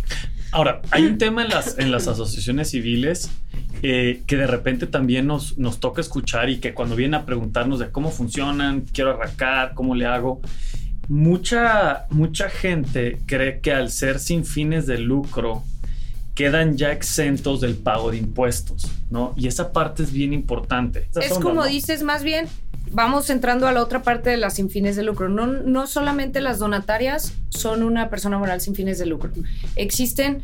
Ahora, 0.51 0.81
hay 0.89 1.03
un 1.03 1.19
tema 1.19 1.43
en 1.43 1.49
las, 1.49 1.77
en 1.77 1.91
las 1.91 2.07
asociaciones 2.07 2.71
civiles 2.71 3.29
eh, 3.83 4.23
que 4.25 4.35
de 4.35 4.47
repente 4.47 4.87
también 4.87 5.27
nos, 5.27 5.59
nos 5.59 5.79
toca 5.79 6.01
escuchar 6.01 6.49
y 6.49 6.57
que 6.57 6.73
cuando 6.73 6.95
vienen 6.95 7.21
a 7.21 7.25
preguntarnos 7.27 7.77
de 7.77 7.91
cómo 7.91 8.09
funcionan, 8.09 8.85
quiero 8.91 9.11
arrancar, 9.11 9.75
cómo 9.75 9.93
le 9.93 10.07
hago, 10.07 10.41
mucha, 11.09 12.05
mucha 12.09 12.49
gente 12.49 13.19
cree 13.25 13.59
que 13.59 13.73
al 13.73 13.91
ser 13.91 14.19
sin 14.19 14.45
fines 14.45 14.85
de 14.85 14.99
lucro, 14.99 15.63
quedan 16.35 16.77
ya 16.77 16.93
exentos 16.93 17.59
del 17.59 17.75
pago 17.75 18.11
de 18.11 18.17
impuestos, 18.17 18.87
¿no? 19.09 19.33
Y 19.35 19.47
esa 19.47 19.73
parte 19.73 20.03
es 20.03 20.13
bien 20.13 20.31
importante. 20.31 21.09
Es 21.19 21.33
como 21.33 21.55
¿no? 21.55 21.65
dices, 21.65 22.01
más 22.01 22.23
bien, 22.23 22.47
vamos 22.91 23.29
entrando 23.29 23.67
a 23.67 23.73
la 23.73 23.83
otra 23.83 24.03
parte 24.03 24.29
de 24.29 24.37
las 24.37 24.53
sin 24.53 24.69
fines 24.69 24.95
de 24.95 25.03
lucro. 25.03 25.27
No, 25.27 25.47
no 25.47 25.85
solamente 25.85 26.39
las 26.39 26.57
donatarias 26.57 27.33
son 27.49 27.83
una 27.83 28.09
persona 28.09 28.37
moral 28.37 28.61
sin 28.61 28.73
fines 28.73 28.99
de 28.99 29.05
lucro. 29.05 29.31
Existen 29.75 30.41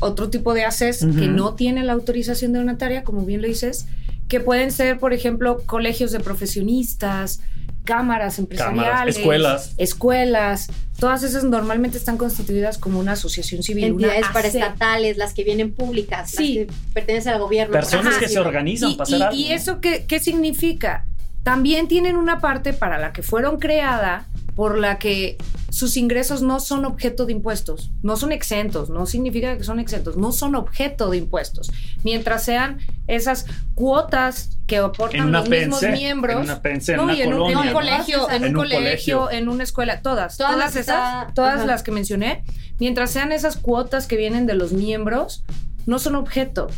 otro 0.00 0.30
tipo 0.30 0.54
de 0.54 0.64
ACES 0.64 1.00
que 1.00 1.06
Ujú. 1.06 1.26
no 1.26 1.54
tienen 1.56 1.88
la 1.88 1.92
autorización 1.92 2.54
de 2.54 2.60
donataria, 2.60 3.04
como 3.04 3.26
bien 3.26 3.42
lo 3.42 3.48
dices, 3.48 3.86
que 4.28 4.40
pueden 4.40 4.70
ser, 4.70 4.98
por 4.98 5.12
ejemplo, 5.12 5.62
colegios 5.66 6.10
de 6.10 6.20
profesionistas, 6.20 7.42
cámaras 7.84 8.38
empresariales, 8.38 9.18
escuelas. 9.18 9.74
escuelas, 9.76 10.68
todas 10.98 11.22
esas 11.22 11.44
normalmente 11.44 11.98
están 11.98 12.16
constituidas 12.16 12.78
como 12.78 12.98
una 12.98 13.12
asociación 13.12 13.62
civil, 13.62 13.84
Entidades 13.84 14.24
paraestatales, 14.32 15.16
las 15.16 15.34
que 15.34 15.44
vienen 15.44 15.72
públicas, 15.72 16.30
Sí. 16.30 16.54
las 16.66 16.66
que 16.66 16.72
pertenecen 16.94 17.34
al 17.34 17.40
gobierno. 17.40 17.72
Personas 17.72 18.16
que 18.16 18.28
se 18.28 18.38
organizan 18.38 18.90
Y, 18.90 18.94
para 18.94 19.02
hacer 19.04 19.18
y- 19.18 19.22
algo. 19.22 19.36
y 19.36 19.52
eso 19.52 19.80
qué, 19.80 20.04
qué 20.06 20.18
significa? 20.20 21.06
También 21.42 21.88
tienen 21.88 22.16
una 22.16 22.40
parte 22.40 22.72
para 22.72 22.98
la 22.98 23.12
que 23.12 23.22
fueron 23.22 23.58
creada 23.58 24.26
por 24.54 24.78
la 24.78 24.98
que 24.98 25.36
sus 25.70 25.96
ingresos 25.96 26.40
no 26.42 26.60
son 26.60 26.84
objeto 26.84 27.26
de 27.26 27.32
impuestos, 27.32 27.90
no 28.02 28.16
son 28.16 28.30
exentos, 28.30 28.88
no 28.90 29.06
significa 29.06 29.56
que 29.58 29.64
son 29.64 29.80
exentos, 29.80 30.16
no 30.16 30.30
son 30.30 30.54
objeto 30.54 31.10
de 31.10 31.16
impuestos, 31.16 31.72
mientras 32.04 32.44
sean 32.44 32.78
esas 33.08 33.46
cuotas 33.74 34.50
que 34.66 34.76
aportan 34.78 35.32
los 35.32 35.48
mismos 35.48 35.82
miembros. 35.82 36.36
en 36.36 36.42
una 36.42 36.62
pense, 36.62 36.92
en 36.92 36.98
no, 36.98 37.04
una 37.04 37.14
y 37.14 37.22
en 37.22 37.34
un, 37.34 37.72
colegio, 37.72 38.30
en, 38.30 38.36
En 38.36 38.42
un 38.44 38.48
un 38.50 38.54
colegio, 38.62 39.18
colegio. 39.22 39.30
en 39.30 39.48
una 39.48 39.64
escuela, 39.64 40.00
todas, 40.02 40.36
Todas 40.36 40.52
todas, 40.52 40.70
esas, 40.76 40.80
está- 40.80 41.32
todas 41.34 41.56
ajá. 41.56 41.66
las 41.66 41.82
que 41.82 41.90
mencioné, 41.90 42.44
mientras 42.78 43.10
sean 43.10 43.32
esas 43.32 43.56
cuotas 43.56 44.06
que 44.06 44.16
vienen 44.16 44.46
de 44.46 44.54
los 44.54 44.72
miembros, 44.72 45.42
no 45.86 45.98
son 45.98 46.14
objeto. 46.14 46.68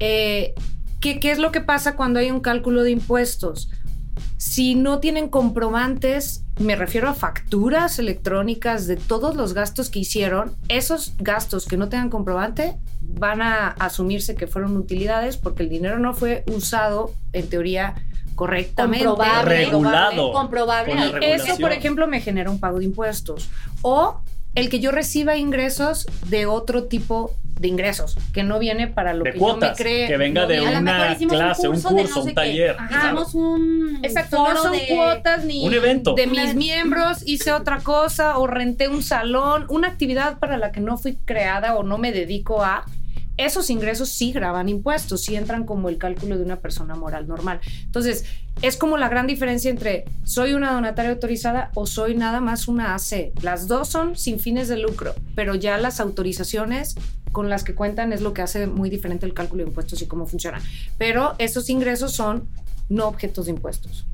Eh, 0.00 0.54
¿qué, 1.00 1.20
¿Qué 1.20 1.30
es 1.30 1.38
lo 1.38 1.52
que 1.52 1.60
pasa 1.60 1.94
cuando 1.94 2.18
hay 2.18 2.30
un 2.32 2.40
cálculo 2.40 2.82
de 2.82 2.90
impuestos? 2.90 3.70
Si 4.44 4.74
no 4.74 4.98
tienen 4.98 5.28
comprobantes, 5.28 6.44
me 6.58 6.74
refiero 6.74 7.08
a 7.08 7.14
facturas 7.14 8.00
electrónicas 8.00 8.88
de 8.88 8.96
todos 8.96 9.36
los 9.36 9.54
gastos 9.54 9.88
que 9.88 10.00
hicieron, 10.00 10.56
esos 10.68 11.14
gastos 11.18 11.64
que 11.64 11.76
no 11.76 11.88
tengan 11.88 12.10
comprobante 12.10 12.76
van 13.00 13.40
a 13.40 13.68
asumirse 13.68 14.34
que 14.34 14.48
fueron 14.48 14.76
utilidades 14.76 15.36
porque 15.36 15.62
el 15.62 15.68
dinero 15.68 16.00
no 16.00 16.12
fue 16.12 16.42
usado 16.48 17.12
en 17.32 17.48
teoría 17.48 17.94
correctamente. 18.34 19.06
Comprobable. 19.06 19.64
Regulado. 19.64 20.32
Comprobable. 20.32 21.12
Con. 21.12 21.22
Eso, 21.22 21.56
por 21.58 21.70
ejemplo, 21.70 22.08
me 22.08 22.20
genera 22.20 22.50
un 22.50 22.58
pago 22.58 22.80
de 22.80 22.86
impuestos. 22.86 23.48
O 23.82 24.22
el 24.54 24.68
que 24.68 24.80
yo 24.80 24.90
reciba 24.92 25.36
ingresos 25.36 26.06
de 26.28 26.46
otro 26.46 26.84
tipo 26.84 27.34
de 27.60 27.68
ingresos, 27.68 28.16
que 28.32 28.42
no 28.42 28.58
viene 28.58 28.88
para 28.88 29.14
lo 29.14 29.22
De 29.24 29.32
que 29.32 29.38
yo 29.38 29.44
me 29.46 29.50
cuotas, 29.52 29.78
cree. 29.78 30.08
que 30.08 30.16
venga 30.16 30.42
no 30.42 30.48
de 30.48 30.60
una 30.62 31.16
clase, 31.16 31.68
un 31.68 31.76
un 31.76 31.80
curso, 31.82 31.94
de 31.94 32.02
curso, 32.02 32.14
no 32.16 32.22
un 32.22 32.28
sé 32.28 32.34
taller. 32.34 32.76
Ajá. 32.78 33.04
Hicimos 33.06 33.34
un 33.34 34.00
Exacto, 34.02 34.36
foro 34.38 34.54
no 34.54 34.62
son 34.62 34.72
de- 34.72 34.86
cuotas 34.88 35.44
ni 35.44 35.66
Un 35.66 35.74
evento. 35.74 36.14
de 36.14 36.26
Una- 36.26 36.42
mis 36.44 36.54
miembros, 36.56 37.18
hice 37.24 37.52
otra 37.52 37.78
cosa 37.78 38.38
o 38.38 38.46
renté 38.48 38.88
un 38.88 39.02
salón, 39.02 39.66
una 39.68 39.88
actividad 39.88 40.38
para 40.40 40.56
la 40.56 40.72
que 40.72 40.80
no 40.80 40.98
fui 40.98 41.16
creada 41.24 41.76
o 41.76 41.82
no 41.84 41.98
me 41.98 42.10
dedico 42.10 42.64
a. 42.64 42.84
Esos 43.44 43.70
ingresos 43.70 44.08
sí 44.08 44.32
graban 44.32 44.68
impuestos, 44.68 45.22
sí 45.22 45.34
entran 45.34 45.64
como 45.64 45.88
el 45.88 45.98
cálculo 45.98 46.38
de 46.38 46.44
una 46.44 46.60
persona 46.60 46.94
moral 46.94 47.26
normal. 47.26 47.60
Entonces, 47.84 48.24
es 48.60 48.76
como 48.76 48.96
la 48.96 49.08
gran 49.08 49.26
diferencia 49.26 49.70
entre 49.70 50.04
soy 50.24 50.54
una 50.54 50.72
donataria 50.72 51.10
autorizada 51.10 51.70
o 51.74 51.86
soy 51.86 52.14
nada 52.14 52.40
más 52.40 52.68
una 52.68 52.94
AC. 52.94 53.32
Las 53.42 53.66
dos 53.66 53.88
son 53.88 54.16
sin 54.16 54.38
fines 54.38 54.68
de 54.68 54.78
lucro, 54.78 55.14
pero 55.34 55.54
ya 55.54 55.76
las 55.78 55.98
autorizaciones 55.98 56.94
con 57.32 57.48
las 57.48 57.64
que 57.64 57.74
cuentan 57.74 58.12
es 58.12 58.20
lo 58.20 58.32
que 58.32 58.42
hace 58.42 58.66
muy 58.66 58.90
diferente 58.90 59.26
el 59.26 59.34
cálculo 59.34 59.64
de 59.64 59.70
impuestos 59.70 60.00
y 60.02 60.06
cómo 60.06 60.26
funciona. 60.26 60.60
Pero 60.98 61.34
esos 61.38 61.68
ingresos 61.70 62.12
son 62.12 62.46
no 62.88 63.08
objetos 63.08 63.46
de 63.46 63.52
impuestos. 63.52 64.06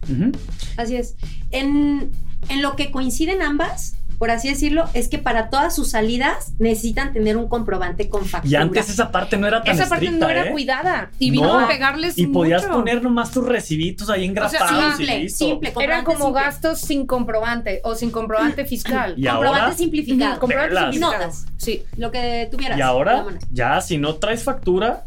Así 0.76 0.97
es. 0.97 1.16
En, 1.50 2.11
en 2.49 2.62
lo 2.62 2.76
que 2.76 2.90
coinciden 2.90 3.42
ambas, 3.42 3.97
por 4.18 4.30
así 4.32 4.48
decirlo, 4.48 4.84
es 4.94 5.08
que 5.08 5.18
para 5.18 5.48
todas 5.48 5.75
sus 5.75 5.90
salidas 5.90 6.52
necesitan 6.58 7.12
tener 7.12 7.37
un 7.37 7.48
comprobante 7.48 8.08
con 8.08 8.25
factura. 8.26 8.50
Y 8.50 8.56
antes 8.60 8.88
esa 8.90 9.12
parte 9.12 9.37
no 9.37 9.46
era 9.46 9.62
tan 9.62 9.75
Esa 9.75 9.88
parte 9.88 10.06
estricta, 10.06 10.26
no 10.26 10.30
era 10.32 10.46
¿eh? 10.48 10.50
cuidada 10.50 11.10
y 11.18 11.30
vino 11.30 11.46
No. 11.46 11.60
a 11.60 11.68
pegarles 11.68 12.18
Y 12.18 12.26
podías 12.26 12.62
mucho. 12.62 12.75
poner 12.75 13.02
nomás 13.02 13.30
tus 13.30 13.46
recibitos 13.46 14.10
ahí 14.10 14.25
engrapados 14.25 14.96
simple, 14.96 15.16
y 15.18 15.22
listo. 15.22 15.44
simple. 15.46 15.72
Era 15.80 16.02
como 16.04 16.26
simple. 16.26 16.42
gastos 16.42 16.80
sin 16.80 17.06
comprobante 17.06 17.80
o 17.84 17.94
sin 17.94 18.10
comprobante 18.10 18.64
fiscal. 18.66 19.14
Y 19.16 19.25
comprobante 19.26 19.60
ahora- 19.60 19.75
simplificado. 19.76 20.30
Ujú, 20.32 20.40
comprobante 20.40 20.75
Velas. 20.75 20.94
simplificado. 20.94 21.32
Sí. 21.56 21.84
Lo 21.96 22.10
que 22.10 22.48
tuvieras. 22.50 22.76
Y 22.78 22.82
ahora, 22.82 23.25
ya 23.52 23.80
si 23.80 23.98
no 23.98 24.16
traes 24.16 24.42
factura, 24.42 25.04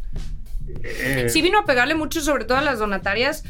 eh, 0.84 1.27
Sí 1.30 1.41
vino 1.41 1.60
a 1.60 1.65
pegarle 1.65 1.96
mucho 1.96 2.22
sobre 2.22 2.46
todo 2.46 2.58
a 2.58 2.62
las 2.62 2.80
donatarias 2.80 3.44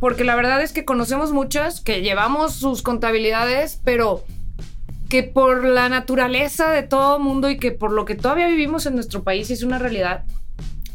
porque 0.00 0.24
la 0.24 0.34
verdad 0.34 0.60
es 0.62 0.72
que 0.72 0.84
conocemos 0.84 1.32
muchas 1.32 1.80
que 1.80 2.02
llevamos 2.02 2.54
sus 2.54 2.82
contabilidades, 2.82 3.80
pero 3.84 4.24
que 5.08 5.22
por 5.22 5.64
la 5.64 5.88
naturaleza 5.88 6.70
de 6.70 6.82
todo 6.82 7.18
mundo 7.18 7.50
y 7.50 7.58
que 7.58 7.72
por 7.72 7.92
lo 7.92 8.04
que 8.04 8.14
todavía 8.14 8.48
vivimos 8.48 8.86
en 8.86 8.94
nuestro 8.94 9.22
país 9.22 9.50
es 9.50 9.62
una 9.62 9.78
realidad. 9.78 10.24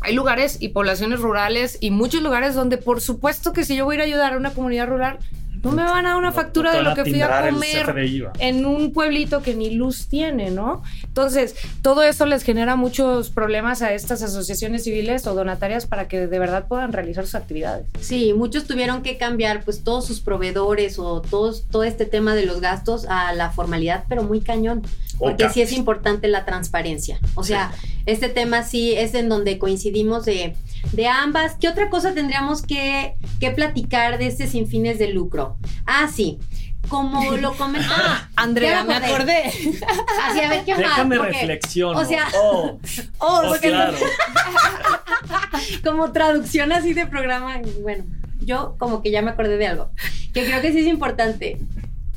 Hay 0.02 0.16
lugares 0.16 0.58
y 0.62 0.70
poblaciones 0.70 1.20
rurales 1.20 1.78
y 1.82 1.92
muchos 1.92 2.22
lugares 2.22 2.56
donde 2.56 2.78
por 2.78 3.02
supuesto 3.02 3.54
que 3.54 3.66
si 3.66 3.76
yo 3.76 3.86
voy 3.86 3.96
a 3.96 3.98
ir 3.98 4.02
a 4.02 4.06
ayudar 4.06 4.34
a 4.34 4.38
una 4.38 4.54
comunidad 4.54 4.88
rural, 4.88 5.20
no 5.64 5.72
me 5.72 5.84
van 5.84 6.06
a 6.06 6.10
dar 6.10 6.18
una 6.18 6.30
no 6.30 6.34
factura 6.34 6.74
de 6.74 6.84
lo 6.84 6.94
que 6.96 7.04
fui 7.04 7.22
a 7.22 7.50
comer 7.50 8.32
en 8.40 8.66
un 8.66 8.94
pueblito 8.94 9.42
que 9.42 9.56
ni 9.56 9.72
luz 9.72 10.08
tiene, 10.08 10.52
¿no? 10.52 10.84
Entonces, 11.04 11.56
todo 11.82 12.04
eso 12.04 12.26
les 12.26 12.44
genera 12.44 12.76
muchos 12.76 13.30
problemas 13.30 13.82
a 13.82 13.94
estas 13.94 14.22
asociaciones 14.22 14.84
civiles 14.84 15.28
o 15.28 15.34
donatarias 15.34 15.86
para 15.86 16.08
que 16.08 16.28
de 16.28 16.40
verdad 16.40 16.68
puedan 16.68 16.94
realizar 16.94 17.26
sus 17.26 17.36
actividades. 17.36 17.88
Sí, 18.00 18.34
muchos 18.34 18.66
tuvieron 18.66 19.02
que 19.02 19.18
cambiar 19.18 19.64
pues 19.64 19.84
todos 19.84 20.06
sus 20.06 20.22
proveedores 20.22 21.00
o 21.00 21.22
todos, 21.22 21.66
todo 21.70 21.84
este 21.84 22.06
tema 22.06 22.36
de 22.36 22.46
los 22.46 22.62
gastos 22.62 23.06
a 23.08 23.34
la 23.34 23.52
formalidad, 23.52 24.04
pero 24.08 24.24
muy 24.24 24.42
cañón. 24.42 24.84
Porque 25.20 25.50
sí 25.50 25.62
es 25.62 25.74
importante 25.74 26.28
la 26.28 26.46
transparencia. 26.46 27.20
O 27.36 27.44
sea, 27.44 27.72
este 28.06 28.30
tema 28.30 28.64
sí 28.64 28.94
es 28.96 29.14
en 29.14 29.30
donde 29.30 29.60
coincidimos 29.60 30.26
de, 30.26 30.56
de 30.94 31.08
ambas. 31.08 31.56
¿Qué 31.60 31.68
otra 31.68 31.90
cosa 31.90 32.14
tendríamos 32.14 32.62
que, 32.62 33.16
que 33.40 33.52
platicar 33.52 34.18
de 34.18 34.28
este 34.28 34.48
sin 34.48 34.68
fines 34.68 34.98
de 34.98 35.10
lucro? 35.10 35.58
Ah, 35.86 36.08
sí. 36.14 36.40
Como 36.88 37.36
lo 37.38 37.54
comentaba. 37.56 38.30
Andrea, 38.36 38.80
Ya 38.80 38.84
me 38.86 38.96
acordé. 38.96 39.44
Así, 39.48 40.40
a 40.40 40.50
ver 40.50 40.64
qué 40.66 40.72
más. 40.72 40.80
Déjame 40.80 41.18
porque 41.18 41.32
reflexiono. 41.34 42.00
o 42.00 42.06
sea- 42.06 42.28
oh, 42.42 42.80
Oh, 43.20 43.42
oh, 43.46 43.56
claro. 43.62 43.98
como 45.84 46.12
traducción 46.12 46.72
así 46.72 46.94
de 46.94 47.06
programa. 47.06 47.60
Bueno, 47.82 48.06
yo 48.40 48.76
como 48.80 49.02
que 49.02 49.12
ya 49.12 49.22
me 49.22 49.32
acordé 49.32 49.58
de 49.58 49.68
algo. 49.68 49.92
Que 50.34 50.46
creo 50.46 50.62
que 50.62 50.72
sí 50.72 50.80
es 50.80 50.88
importante. 50.88 51.58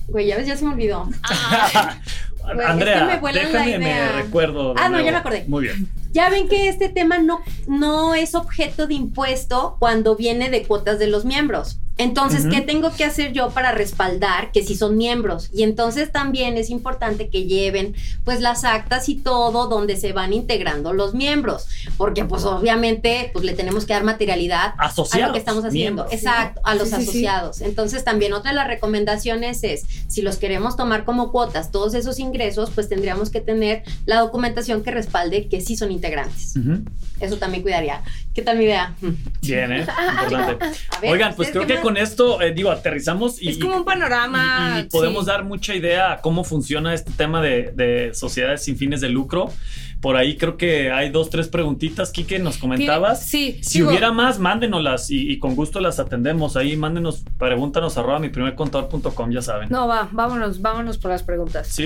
Güey, 0.08 0.26
ya 0.26 0.36
ves, 0.36 0.46
ya 0.46 0.56
se 0.56 0.64
me 0.64 0.72
olvidó. 0.72 1.04
Güey, 1.04 1.14
es 2.60 2.66
Andrea, 2.66 2.98
que 3.00 3.04
me 3.14 3.20
vuelan 3.20 3.52
la 3.52 3.64
déjame 3.64 3.78
me 3.78 4.08
recuerdo. 4.12 4.74
Ah, 4.76 4.88
no, 4.88 5.00
ya 5.00 5.12
me 5.12 5.18
acordé. 5.18 5.44
Muy 5.48 5.62
bien. 5.64 5.88
Ya 6.12 6.28
ven 6.28 6.48
que 6.48 6.68
este 6.68 6.88
tema 6.88 7.18
no, 7.18 7.40
no 7.66 8.14
es 8.14 8.34
objeto 8.34 8.86
de 8.86 8.94
impuesto 8.94 9.76
cuando 9.78 10.16
viene 10.16 10.50
de 10.50 10.62
cuotas 10.64 10.98
de 10.98 11.06
los 11.06 11.24
miembros. 11.24 11.78
Entonces. 12.02 12.46
¿qué 12.50 12.60
tengo 12.60 12.92
que 12.94 13.04
hacer 13.04 13.32
yo 13.32 13.50
para 13.50 13.72
respaldar 13.72 14.52
que 14.52 14.62
sí 14.64 14.74
son 14.76 14.96
miembros? 14.96 15.48
Y 15.52 15.62
entonces 15.62 16.12
también 16.12 16.56
es 16.56 16.70
importante 16.70 17.28
que 17.28 17.44
lleven 17.44 17.94
pues 18.24 18.40
las 18.40 18.64
actas 18.64 19.08
y 19.08 19.14
todo 19.16 19.68
donde 19.68 19.96
se 19.96 20.12
van 20.12 20.32
integrando 20.32 20.92
los 20.92 21.14
miembros, 21.14 21.66
porque 21.96 22.24
pues 22.24 22.44
obviamente 22.44 23.30
pues 23.32 23.44
le 23.44 23.54
tenemos 23.54 23.86
que 23.86 23.92
dar 23.92 24.04
materialidad 24.04 24.74
a 24.78 24.92
lo 24.94 25.32
que 25.32 25.38
estamos 25.38 25.64
haciendo. 25.64 26.04
miembros. 26.04 26.12
Exacto, 26.12 26.60
a 26.64 26.74
los 26.74 26.88
Sí, 26.88 26.96
sí, 26.96 27.02
sí. 27.02 27.08
asociados. 27.08 27.60
Entonces 27.60 28.04
también 28.04 28.32
otra 28.32 28.50
de 28.50 28.56
las 28.56 28.66
recomendaciones 28.66 29.64
es, 29.64 29.84
si 30.08 30.22
los 30.22 30.36
queremos 30.36 30.76
tomar 30.76 31.04
como 31.04 31.30
cuotas, 31.32 31.70
todos 31.70 31.94
esos 31.94 32.18
ingresos, 32.18 32.70
pues 32.74 32.88
tendríamos 32.88 33.30
que 33.30 33.40
tener 33.40 33.82
la 34.06 34.20
documentación 34.20 34.82
que 34.82 34.90
respalde 34.90 35.48
que 35.48 35.60
sí 35.60 35.76
son 35.76 35.92
integrantes. 35.92 36.54
Eso 37.20 37.36
también 37.36 37.62
cuidaría. 37.62 38.02
¿Qué 38.34 38.42
tal 38.42 38.58
mi 38.58 38.64
idea? 38.64 38.94
Bien, 39.42 39.72
¿eh? 39.72 39.86
Importante. 40.22 40.66
Ver, 41.00 41.12
Oigan, 41.12 41.34
pues 41.34 41.48
¿ustedes 41.48 41.50
creo 41.50 41.66
que 41.66 41.74
más? 41.74 41.82
Con 41.92 42.02
esto, 42.02 42.40
eh, 42.42 42.52
digo, 42.52 42.70
aterrizamos 42.70 43.40
y, 43.42 43.48
es 43.50 43.58
como 43.58 43.76
un 43.76 43.84
panorama. 43.84 44.76
y- 44.78 44.80
y 44.80 44.84
podemos 44.84 45.24
sí. 45.24 45.30
dar 45.30 45.44
mucha 45.44 45.74
idea 45.74 46.12
a 46.12 46.20
cómo 46.20 46.44
funciona 46.44 46.94
este 46.94 47.12
tema 47.12 47.40
de, 47.42 47.72
de 47.74 48.12
sociedades 48.14 48.62
sin 48.64 48.76
fines 48.76 49.00
de 49.00 49.08
lucro. 49.08 49.50
Por 50.00 50.16
ahí 50.16 50.36
creo 50.36 50.56
que 50.56 50.90
hay 50.90 51.10
dos, 51.10 51.30
tres 51.30 51.46
preguntitas, 51.48 52.10
Kike, 52.10 52.38
nos 52.40 52.58
comentabas. 52.58 53.24
Sí, 53.24 53.60
Si 53.62 53.78
digo, 53.78 53.90
hubiera 53.90 54.10
más, 54.10 54.40
mándenoslas 54.40 55.10
y, 55.10 55.30
y 55.30 55.38
con 55.38 55.54
gusto 55.54 55.80
las 55.80 56.00
atendemos. 56.00 56.56
Ahí 56.56 56.76
mándenos, 56.76 57.24
pregúntanos 57.38 57.96
arroba 57.98 58.18
mi 58.18 58.28
primer 58.28 58.54
contador.com, 58.56 59.30
ya 59.30 59.42
saben. 59.42 59.68
No, 59.70 59.86
va, 59.86 60.08
vámonos, 60.10 60.60
vámonos 60.60 60.98
por 60.98 61.10
las 61.12 61.22
preguntas. 61.22 61.68
Sí. 61.68 61.84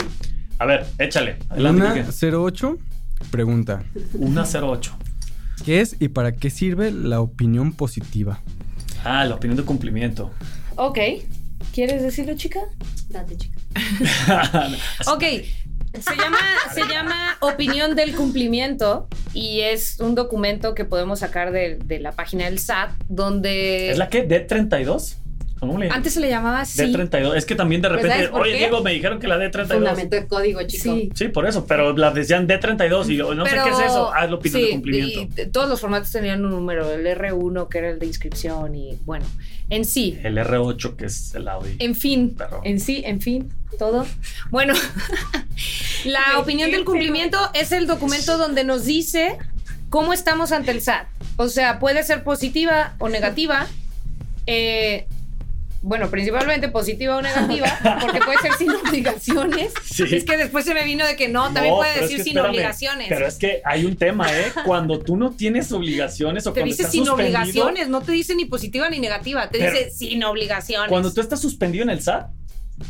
A 0.59 0.65
ver, 0.65 0.87
échale. 0.99 1.37
Adelante, 1.51 1.83
Una 1.83 1.95
Kike. 2.07 2.37
08 2.37 2.79
pregunta: 3.31 3.83
Una 4.15 4.45
08. 4.45 4.97
¿Qué 5.65 5.81
es 5.81 5.97
y 6.01 6.09
para 6.09 6.33
qué 6.33 6.49
sirve 6.49 6.91
la 6.93 7.21
opinión 7.21 7.73
positiva? 7.73 8.41
Ah, 9.09 9.25
la 9.25 9.37
opinión 9.37 9.57
de 9.57 9.63
cumplimiento. 9.63 10.33
Ok. 10.75 10.99
¿Quieres 11.73 12.03
decirlo, 12.03 12.35
chica? 12.37 12.61
Date, 13.09 13.37
chica. 13.37 13.57
Ok. 15.07 15.23
Se 16.01 16.15
llama, 16.15 16.39
se 16.75 16.83
llama 16.87 17.39
Opinión 17.41 17.95
del 17.97 18.15
Cumplimiento 18.15 19.09
y 19.33 19.61
es 19.61 19.99
un 20.01 20.15
documento 20.15 20.75
que 20.75 20.85
podemos 20.85 21.21
sacar 21.21 21.53
de, 21.53 21.77
de 21.77 22.01
la 22.01 22.13
página 22.13 22.47
del 22.47 22.59
SAT 22.59 22.91
donde... 23.09 23.91
¿Es 23.91 23.97
la 23.97 24.11
que? 24.11 24.29
¿D32? 24.29 25.15
¿Cómo 25.59 25.79
le 25.79 25.89
Antes 25.91 26.13
se 26.15 26.21
le 26.21 26.29
llamaba 26.29 26.61
así. 26.61 26.83
D32. 26.93 27.35
Es 27.37 27.47
que 27.47 27.55
también 27.55 27.81
de 27.81 27.89
Pues, 27.89 28.03
repente, 28.03 28.17
¿sabes 28.25 28.31
por 28.31 28.43
oye 28.43 28.53
qué? 28.53 28.59
Diego, 28.59 28.83
me 28.83 28.93
dijeron 28.93 29.19
que 29.19 29.27
la 29.27 29.39
D32. 29.39 29.67
Fundamento 29.69 30.17
de 30.17 30.27
código, 30.27 30.61
chico. 30.67 30.83
Sí. 30.95 31.11
Sí, 31.15 31.29
por 31.29 31.47
eso, 31.47 31.65
pero 31.67 31.97
la 31.97 32.11
decían 32.11 32.47
D32 32.47 33.09
y 33.11 33.17
yo 33.17 33.35
no 33.35 33.47
sé 33.47 33.53
qué 33.65 33.71
es 33.71 33.79
eso. 33.79 34.13
Ah, 34.15 34.25
es 34.25 34.31
la 34.31 34.37
opinión 34.37 34.61
sí, 34.61 34.67
de 34.67 34.73
cumplimiento. 34.73 35.43
y 35.43 35.47
todos 35.47 35.69
los 35.69 35.81
formatos 35.81 36.13
tenían 36.13 36.45
un 36.45 36.51
número, 36.51 36.91
el 36.93 37.07
R1 37.07 37.69
que 37.69 37.79
era 37.79 37.89
el 37.91 37.99
de 37.99 38.07
inscripción 38.07 38.75
y 38.75 38.99
bueno, 39.07 39.25
en 39.71 39.85
sí, 39.87 40.19
El 40.23 40.37
R8 40.37 40.95
que 40.97 41.07
es 41.07 41.35
el 41.35 41.49
Audi. 41.49 41.77
en 41.79 41.95
fin, 41.95 42.35
Perdón. 42.37 42.61
en 42.65 42.79
sí, 42.79 43.03
en 43.07 43.21
fin, 43.23 43.51
todo. 43.79 44.07
Bueno, 44.51 44.75
la 46.05 46.39
opinión 46.39 46.71
del 46.71 46.85
cumplimiento 46.85 47.39
es 47.55 47.73
el 47.73 47.87
documento 47.87 48.39
donde 48.39 48.65
nos 48.65 48.85
dice 48.85 49.39
cómo 49.91 50.13
estamos 50.13 50.53
ante 50.53 50.71
el 50.71 50.81
SAT. 50.83 51.07
O 51.39 51.49
sea, 51.49 51.79
puede 51.79 52.03
ser 52.03 52.25
positiva 52.25 52.95
o 52.99 53.09
negativa. 53.09 53.67
Eh, 54.47 55.07
bueno, 55.83 56.11
principalmente 56.11 56.69
positiva 56.69 57.17
o 57.17 57.23
negativa, 57.23 57.67
porque 58.01 58.21
puede 58.21 58.39
ser 58.39 58.53
sin 58.55 58.71
obligaciones. 58.71 59.73
Sí. 59.85 60.05
Es 60.11 60.25
que 60.25 60.37
después 60.37 60.65
se 60.65 60.75
me 60.75 60.85
vino 60.85 61.07
de 61.07 61.17
que 61.17 61.29
no, 61.29 61.45
también 61.53 61.75
No, 61.75 61.77
puede 61.77 61.95
es 61.95 62.01
decir 62.03 62.17
que 62.19 62.23
sin 62.25 62.33
espérame, 62.33 62.51
obligaciones. 62.51 63.07
Pero 63.09 63.27
es 63.27 63.37
que 63.37 63.63
hay 63.65 63.85
un 63.85 63.97
tema, 63.97 64.27
¿eh? 64.33 64.53
Cuando 64.65 64.99
tú 64.99 65.17
no 65.17 65.31
tienes 65.33 65.71
obligaciones 65.73 66.47
o 66.47 66.53
te 66.53 66.61
cuando 66.61 66.71
dice 66.71 66.83
estás 66.83 66.93
sin 66.93 67.09
obligaciones, 67.09 67.89
no 67.89 68.03
te 68.03 68.13
dice 68.13 68.35
ni 68.35 68.45
positiva 68.45 68.89
ni 68.91 68.99
negativa, 68.99 69.49
te 69.49 69.59
dice 69.59 69.91
sin 69.91 70.23
obligaciones. 70.25 70.89
Cuando 70.89 71.13
tú 71.13 71.21
estás 71.21 71.41
suspendido 71.41 71.85
en 71.85 71.91
el 71.91 72.01
SAT, 72.01 72.29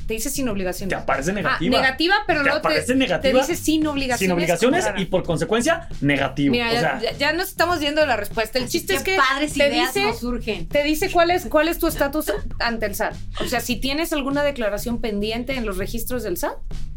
te 0.07 0.15
dice 0.15 0.31
sin 0.31 0.49
obligaciones. 0.49 0.97
te 0.97 1.03
aparece 1.03 1.31
Ah, 1.31 1.35
negativa. 1.35 1.81
negativa, 1.81 2.15
pero 2.27 2.43
Te 2.43 2.51
te, 2.51 2.57
aparece 2.57 2.87
te 2.89 2.95
negativa, 2.97 3.41
dice 3.41 3.57
sin 3.57 3.87
obligaciones. 3.87 4.19
sin 4.21 4.31
obligaciones 4.33 4.85
y 4.99 5.05
por 5.07 5.23
consecuencia 5.25 5.89
negativo. 6.01 6.53
Mira, 6.53 6.71
o 6.71 6.73
ya, 6.73 6.81
sea, 6.81 7.01
ya- 7.01 7.13
ya 7.19 7.33
nos 7.33 7.49
estamos 7.49 7.79
viendo 7.81 8.05
la 8.07 8.17
respuesta. 8.17 8.59
El 8.59 8.69
chiste 8.69 8.95
es 8.95 9.03
que 9.03 9.17
padres 9.17 9.53
te 9.55 9.69
ideas 9.69 9.95
dice, 9.95 10.07
nos 10.07 10.19
surgen. 10.21 10.67
te 10.69 10.83
dice 10.83 11.11
cuál 11.11 11.31
es, 11.31 11.47
cuál 11.47 11.69
es 11.69 11.79
tu 11.79 11.87
estatus 11.87 12.33
ante 12.59 12.87
el 12.87 12.95
SAT. 12.95 13.15
O 13.41 13.47
sea, 13.47 13.61
si 13.61 13.77
tienes 13.77 14.13
alguna 14.13 14.43
declaración 14.43 15.01
pendiente 15.01 15.55
en 15.55 15.65
los 15.67 15.77
registros 15.79 16.23
del 16.23 16.37
SAT, 16.37 16.57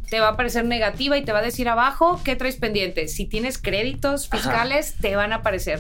te 0.10 0.20
va 0.20 0.30
a 0.30 0.32
aparecer 0.32 0.66
negativa 0.66 1.18
y 1.18 1.24
te 1.24 1.32
va 1.32 1.40
a 1.40 1.44
decir 1.44 1.70
abajo 1.70 2.20
qué 2.26 2.36
traes 2.36 2.56
pendiente. 2.56 3.08
Si 3.08 3.26
tienes 3.26 3.60
créditos 3.60 4.28
Ajá. 4.32 4.38
fiscales, 4.38 4.96
te 5.00 5.16
van 5.16 5.32
a 5.34 5.38
aparecer. 5.38 5.80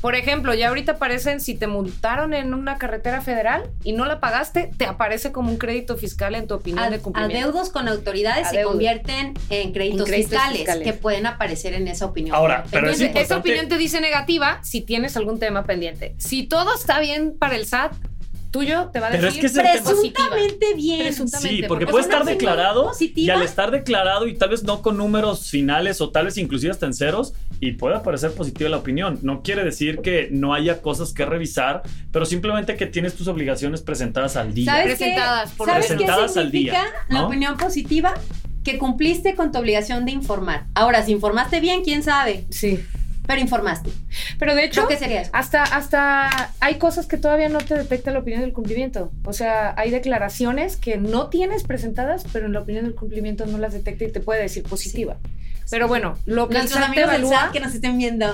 Por 0.00 0.14
ejemplo, 0.14 0.54
ya 0.54 0.68
ahorita 0.68 0.92
aparecen, 0.92 1.40
si 1.40 1.54
te 1.54 1.66
multaron 1.66 2.32
en 2.32 2.54
una 2.54 2.78
carretera 2.78 3.20
federal 3.20 3.70
y 3.84 3.92
no 3.92 4.06
la 4.06 4.18
pagaste, 4.20 4.70
te 4.76 4.86
aparece 4.86 5.30
como 5.32 5.50
un 5.50 5.58
crédito 5.58 5.96
fiscal 5.96 6.34
en 6.34 6.46
tu 6.46 6.54
opinión 6.54 6.84
Ad- 6.84 6.90
de 6.90 6.98
cumplimiento. 7.00 7.36
Adeudos 7.48 7.70
con 7.70 7.86
autoridades 7.88 8.48
se 8.48 8.62
convierten 8.62 9.34
en 9.50 9.72
créditos, 9.72 10.00
En 10.00 10.06
créditos 10.06 10.08
fiscales, 10.30 10.56
fiscales. 10.58 10.84
que 10.84 10.92
pueden 10.94 11.26
aparecer 11.26 11.74
en 11.74 11.86
esa 11.88 12.06
opinión. 12.06 12.34
Ahora, 12.34 12.64
pero 12.70 12.88
es 12.88 12.98
importante- 13.00 13.20
esa 13.22 13.36
opinión 13.36 13.68
te 13.68 13.76
dice 13.76 14.00
negativa 14.00 14.58
si 14.62 14.80
tienes 14.80 15.16
algún 15.16 15.38
tema 15.38 15.64
pendiente. 15.64 16.14
Si 16.18 16.44
todo 16.46 16.74
está 16.74 16.98
bien 17.00 17.36
para 17.38 17.56
el 17.56 17.66
SAT, 17.66 17.92
tuyo 18.50 18.90
te 18.92 19.00
va 19.00 19.08
a 19.08 19.10
Pero 19.10 19.24
decir 19.24 19.44
es 19.44 19.52
que. 19.52 19.60
Presuntamente 19.60 20.74
bien. 20.74 21.00
Presuntamente. 21.02 21.48
Sí, 21.56 21.62
porque 21.68 21.86
porque 21.86 21.86
puede 21.86 22.02
estar 22.04 22.24
declarado 22.24 22.84
positiva. 22.88 23.26
y 23.26 23.30
al 23.30 23.42
estar 23.42 23.70
declarado 23.70 24.26
y 24.26 24.34
tal 24.34 24.50
vez 24.50 24.62
no 24.64 24.82
con 24.82 24.96
números 24.96 25.48
finales 25.50 26.00
o 26.00 26.10
tal 26.10 26.26
vez 26.26 26.36
inclusive 26.38 26.70
hasta 26.72 26.86
en 26.86 26.94
ceros 26.94 27.32
y 27.60 27.72
puede 27.72 27.96
aparecer 27.96 28.32
positiva 28.32 28.68
la 28.70 28.78
opinión. 28.78 29.18
No 29.22 29.42
quiere 29.42 29.64
decir 29.64 29.98
que 30.02 30.28
no 30.30 30.54
haya 30.54 30.80
cosas 30.82 31.12
que 31.12 31.24
revisar, 31.24 31.82
pero 32.12 32.24
simplemente 32.26 32.76
que 32.76 32.86
tienes 32.86 33.14
tus 33.14 33.28
obligaciones 33.28 33.82
presentadas 33.82 34.36
al 34.36 34.54
día. 34.54 34.72
¿Sabes? 34.72 34.96
Presentadas 34.98 35.50
por- 35.52 35.66
¿Sabes 35.68 35.86
qué 35.86 35.94
Presentadas 35.94 36.36
al 36.36 36.44
significa 36.50 36.72
día, 36.82 36.84
la 37.08 37.26
opinión 37.26 37.56
positiva? 37.56 38.14
Que 38.64 38.76
cumpliste 38.78 39.34
con 39.34 39.52
tu 39.52 39.58
obligación 39.58 40.04
de 40.04 40.12
informar. 40.12 40.66
Ahora, 40.74 41.02
si 41.02 41.12
informaste 41.12 41.60
bien, 41.60 41.82
quién 41.82 42.02
sabe, 42.02 42.44
Sí. 42.50 42.78
Pero 43.30 43.42
informaste. 43.42 43.90
Pero 44.40 44.56
de 44.56 44.64
hecho, 44.64 44.88
sería 44.98 45.20
eso. 45.20 45.30
hasta, 45.32 45.62
hasta 45.62 46.50
hay 46.58 46.78
cosas 46.78 47.06
que 47.06 47.16
todavía 47.16 47.48
no 47.48 47.58
te 47.58 47.76
detecta 47.76 48.10
la 48.10 48.18
opinión 48.18 48.42
del 48.42 48.52
cumplimiento. 48.52 49.12
O 49.24 49.32
sea, 49.32 49.72
hay 49.76 49.92
declaraciones 49.92 50.76
que 50.76 50.98
no 50.98 51.28
tienes 51.28 51.62
presentadas, 51.62 52.24
pero 52.32 52.46
en 52.46 52.54
la 52.54 52.60
opinión 52.60 52.86
del 52.86 52.96
cumplimiento 52.96 53.46
no 53.46 53.58
las 53.58 53.72
detecta 53.72 54.04
y 54.04 54.10
te 54.10 54.18
puede 54.18 54.42
decir 54.42 54.64
positiva. 54.64 55.16
Pero 55.70 55.88
bueno, 55.88 56.18
lo 56.26 56.48
que 56.48 56.54
el 56.56 56.60
Nuestros 56.62 56.84
SAT 56.84 56.94
te 56.94 57.02
amigos 57.02 57.12
del 57.12 57.20
evalúa, 57.22 57.40
SAT 57.42 57.52
que 57.52 57.60
nos 57.60 57.74
estén 57.74 57.98
viendo. 57.98 58.26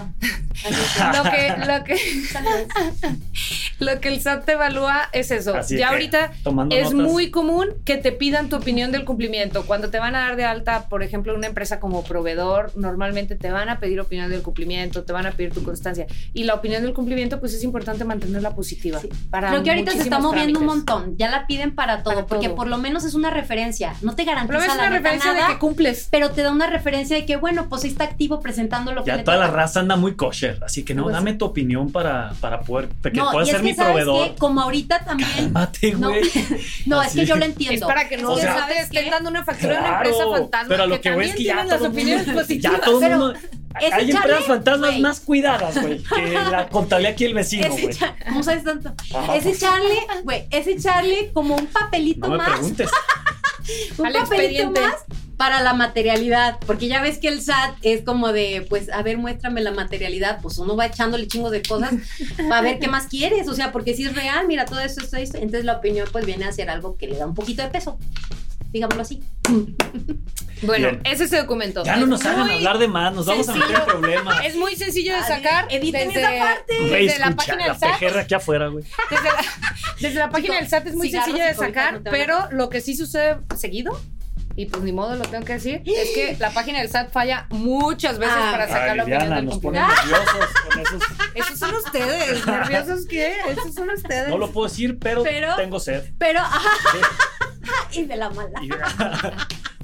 Lo 1.12 1.30
que, 1.30 1.54
lo 1.66 1.84
que, 1.84 1.96
lo 3.78 4.00
que 4.00 4.08
el 4.08 4.20
SAT 4.20 4.44
te 4.46 4.52
evalúa 4.52 5.08
es 5.12 5.30
eso. 5.30 5.54
Así 5.54 5.76
ya 5.76 5.88
que, 5.88 5.94
ahorita 5.94 6.32
es 6.70 6.92
notas. 6.92 6.92
muy 6.94 7.30
común 7.30 7.68
que 7.84 7.96
te 7.98 8.10
pidan 8.12 8.48
tu 8.48 8.56
opinión 8.56 8.90
del 8.90 9.04
cumplimiento. 9.04 9.66
Cuando 9.66 9.90
te 9.90 9.98
van 9.98 10.14
a 10.14 10.20
dar 10.20 10.36
de 10.36 10.44
alta, 10.44 10.88
por 10.88 11.02
ejemplo, 11.02 11.34
una 11.34 11.46
empresa 11.46 11.78
como 11.78 12.02
proveedor, 12.04 12.72
normalmente 12.76 13.36
te 13.36 13.50
van 13.50 13.68
a 13.68 13.78
pedir 13.80 14.00
opinión 14.00 14.30
del 14.30 14.42
cumplimiento, 14.42 15.04
te 15.04 15.12
van 15.12 15.26
a 15.26 15.32
pedir 15.32 15.52
tu 15.52 15.62
constancia. 15.62 16.06
Y 16.32 16.44
la 16.44 16.54
opinión 16.54 16.82
del 16.82 16.94
cumplimiento, 16.94 17.38
pues 17.38 17.52
es 17.52 17.62
importante 17.62 18.04
mantenerla 18.04 18.54
positiva. 18.54 18.98
Sí. 19.00 19.08
Para 19.30 19.50
Creo 19.50 19.62
que 19.62 19.70
ahorita 19.70 19.92
se 19.92 19.98
está 20.02 20.18
moviendo 20.20 20.58
un 20.60 20.66
montón. 20.66 21.16
Ya 21.18 21.30
la 21.30 21.46
piden 21.46 21.74
para 21.74 22.02
todo, 22.02 22.14
Para 22.14 22.26
porque 22.26 22.46
todo. 22.46 22.56
por 22.56 22.66
lo 22.68 22.78
menos 22.78 23.04
es 23.04 23.12
una 23.14 23.30
referencia. 23.30 23.94
No 24.00 24.14
te 24.14 24.24
garantiza 24.24 24.58
Pero 24.58 24.72
es 24.72 24.76
la 24.78 24.86
una 24.86 24.96
referencia 24.96 25.32
nada, 25.34 25.48
de 25.48 25.52
que 25.54 25.58
cumples. 25.58 26.08
pero 26.10 26.30
te 26.30 26.42
da 26.42 26.50
una 26.50 26.66
referencia 26.66 27.14
de 27.16 27.25
que, 27.26 27.36
bueno, 27.36 27.68
pues 27.68 27.84
está 27.84 28.04
activo 28.04 28.40
presentando 28.40 28.92
lo 28.92 29.02
que 29.04 29.08
Ya 29.08 29.16
le 29.16 29.22
toda 29.24 29.36
la 29.36 29.48
raza 29.48 29.80
anda 29.80 29.96
muy 29.96 30.14
kosher, 30.16 30.58
así 30.64 30.84
que 30.84 30.94
no, 30.94 31.02
Pues- 31.04 31.14
dame 31.14 31.34
tu 31.34 31.44
opinión 31.44 31.92
para, 31.92 32.32
para 32.40 32.60
poder, 32.60 32.88
que 33.02 33.10
No, 33.10 33.30
pueda 33.30 33.44
y 33.44 33.48
es 33.48 33.52
ser 33.52 33.60
que 33.60 33.66
mi 33.66 33.74
¿sabes 33.74 34.04
proveedor. 34.04 34.28
qué? 34.30 34.34
Como 34.36 34.60
ahorita 34.62 35.04
también. 35.04 35.28
Cálmate, 35.34 35.92
No, 35.94 36.08
güey. 36.10 36.22
no, 36.86 37.02
es 37.02 37.08
Así. 37.08 37.20
que 37.20 37.26
yo 37.26 37.36
lo 37.36 37.44
Es 37.44 37.50
entiendo. 37.50 37.86
para 37.86 38.08
que 38.08 38.16
no 38.16 38.30
O 38.32 38.38
sea, 38.38 38.56
¿sabes 38.58 38.78
estén 38.84 39.10
dando 39.10 39.28
una 39.30 39.44
factura 39.44 39.76
a 39.76 39.80
una 39.80 39.88
Claro, 39.88 40.08
empresa 40.08 40.30
fantasma 40.30 40.68
pero 40.68 40.86
lo 40.86 40.94
que, 40.96 41.00
que 41.02 41.10
voy 41.10 41.26
también 41.26 41.30
es 41.30 41.36
que 41.36 41.42
ya 41.44 41.54
las 41.56 41.80
mundo- 41.80 41.88
opiniones 41.88 42.28
positivas. 42.30 42.72
Ya 42.78 42.80
todo 42.84 42.96
el 43.02 43.04
Pero 43.08 43.18
mundo. 43.18 43.34
es 43.80 43.92
Hay 43.92 44.06
echarle- 44.08 44.16
empresas 44.16 44.44
fantasmas 44.44 44.90
güey. 44.90 45.02
más 45.02 45.20
cuidadas, 45.20 45.80
güey, 45.82 46.02
que 46.14 46.32
la 46.50 46.68
contabilidad 46.68 47.12
aquí 47.12 47.24
el 47.24 47.34
vecino, 47.34 47.66
Es 47.66 47.82
güey. 47.82 47.96
¿Cómo 48.26 48.42
sabes 48.42 48.64
tanto? 48.64 48.94
Ah, 49.14 49.34
Es 49.36 49.42
pues. 49.44 49.56
echarle, 49.56 49.96
güey, 50.24 50.46
es 50.50 50.66
echarle 50.66 51.30
como 51.32 51.56
un 51.56 51.66
papelito 51.66 52.20
No 52.26 52.32
me 52.32 52.38
más. 52.38 52.60
un 53.98 54.06
Al 54.06 54.12
papelito 54.12 54.22
expediente. 54.22 54.80
más 54.80 55.04
para 55.36 55.60
la 55.60 55.74
materialidad, 55.74 56.58
porque 56.66 56.88
ya 56.88 57.02
ves 57.02 57.18
que 57.18 57.28
el 57.28 57.42
SAT 57.42 57.76
es 57.82 58.02
como 58.02 58.32
de, 58.32 58.64
pues, 58.68 58.90
a 58.90 59.02
ver, 59.02 59.18
muéstrame 59.18 59.60
la 59.60 59.70
materialidad, 59.70 60.40
pues 60.40 60.58
uno 60.58 60.76
va 60.76 60.86
echándole 60.86 61.26
chingos 61.28 61.50
de 61.50 61.62
cosas 61.62 61.94
para 62.48 62.62
ver 62.62 62.78
qué 62.78 62.88
más 62.88 63.06
quieres, 63.06 63.46
o 63.48 63.54
sea, 63.54 63.70
porque 63.70 63.94
si 63.94 64.04
es 64.04 64.14
real, 64.14 64.46
mira, 64.46 64.64
todo 64.64 64.80
esto, 64.80 65.02
esto, 65.04 65.16
esto, 65.18 65.36
entonces 65.36 65.64
la 65.64 65.74
opinión 65.74 66.08
pues 66.10 66.24
viene 66.24 66.46
a 66.46 66.52
ser 66.52 66.70
algo 66.70 66.96
que 66.96 67.06
le 67.06 67.18
da 67.18 67.26
un 67.26 67.34
poquito 67.34 67.62
de 67.62 67.68
peso, 67.68 67.98
digámoslo 68.72 69.02
así. 69.02 69.22
Bueno, 70.62 70.88
Bien. 70.90 71.00
ese 71.04 71.24
es 71.24 71.32
el 71.32 71.40
documento. 71.42 71.84
Ya 71.84 71.96
no 71.96 72.02
Es 72.04 72.08
nos 72.08 72.24
hagan 72.24 72.50
hablar 72.50 72.78
de 72.78 72.88
más, 72.88 73.12
nos 73.14 73.26
vamos 73.26 73.48
a 73.48 73.54
meter 73.54 73.76
en 73.76 73.84
problemas. 73.84 74.44
Es 74.44 74.56
muy 74.56 74.74
sencillo 74.74 75.12
de 75.12 75.18
ver, 75.20 75.28
sacar 75.28 75.66
editen 75.70 76.08
desde, 76.08 76.20
esa 76.36 76.44
parte. 76.44 76.74
Desde 76.80 77.18
la 77.18 77.30
página 77.32 77.56
la 77.58 77.64
del 77.66 77.76
SAT. 77.76 77.90
pejerra 77.92 78.20
aquí 78.22 78.34
afuera, 78.34 78.68
güey. 78.68 78.84
Desde 79.10 79.24
la, 79.24 79.34
desde 80.00 80.18
la 80.18 80.30
página 80.30 80.54
del 80.56 80.68
SAT 80.68 80.86
es 80.86 80.94
muy 80.94 81.10
sencillo 81.10 81.44
de 81.44 81.54
sacar, 81.54 82.00
pero 82.04 82.48
lo 82.52 82.70
que 82.70 82.80
sí 82.80 82.96
sucede 82.96 83.36
seguido, 83.56 84.00
y 84.58 84.64
pues 84.64 84.82
ni 84.82 84.92
modo 84.92 85.14
lo 85.16 85.24
tengo 85.26 85.44
que 85.44 85.52
decir, 85.52 85.82
es 85.84 86.10
que 86.14 86.36
la 86.40 86.50
página 86.50 86.78
del 86.78 86.88
SAT 86.88 87.10
falla 87.12 87.46
muchas 87.50 88.18
veces 88.18 88.34
Ah. 88.38 88.48
para 88.52 88.66
sacar 88.66 88.88
Ay, 88.90 88.96
la 88.96 89.02
opinión 89.02 89.34
del 89.34 89.44
nos 89.44 89.58
ponen 89.58 89.82
cumplimiento. 89.84 90.24
nerviosos 90.32 90.60
con 90.70 90.80
esos. 90.80 91.02
Esos 91.34 91.58
son 91.58 91.74
ustedes, 91.74 92.46
nerviosos 92.46 93.06
qué, 93.06 93.34
esos 93.50 93.74
son 93.74 93.90
ustedes. 93.90 94.28
No 94.30 94.38
lo 94.38 94.50
puedo 94.50 94.68
decir, 94.68 94.98
pero, 94.98 95.22
Pero- 95.22 95.54
tengo 95.56 95.78
sed. 95.78 96.02
Pero, 96.18 96.40
ajá, 96.40 96.70
y 97.92 98.04
de 98.06 98.16
la 98.16 98.30
mala. 98.30 98.58
Y- 98.62 98.70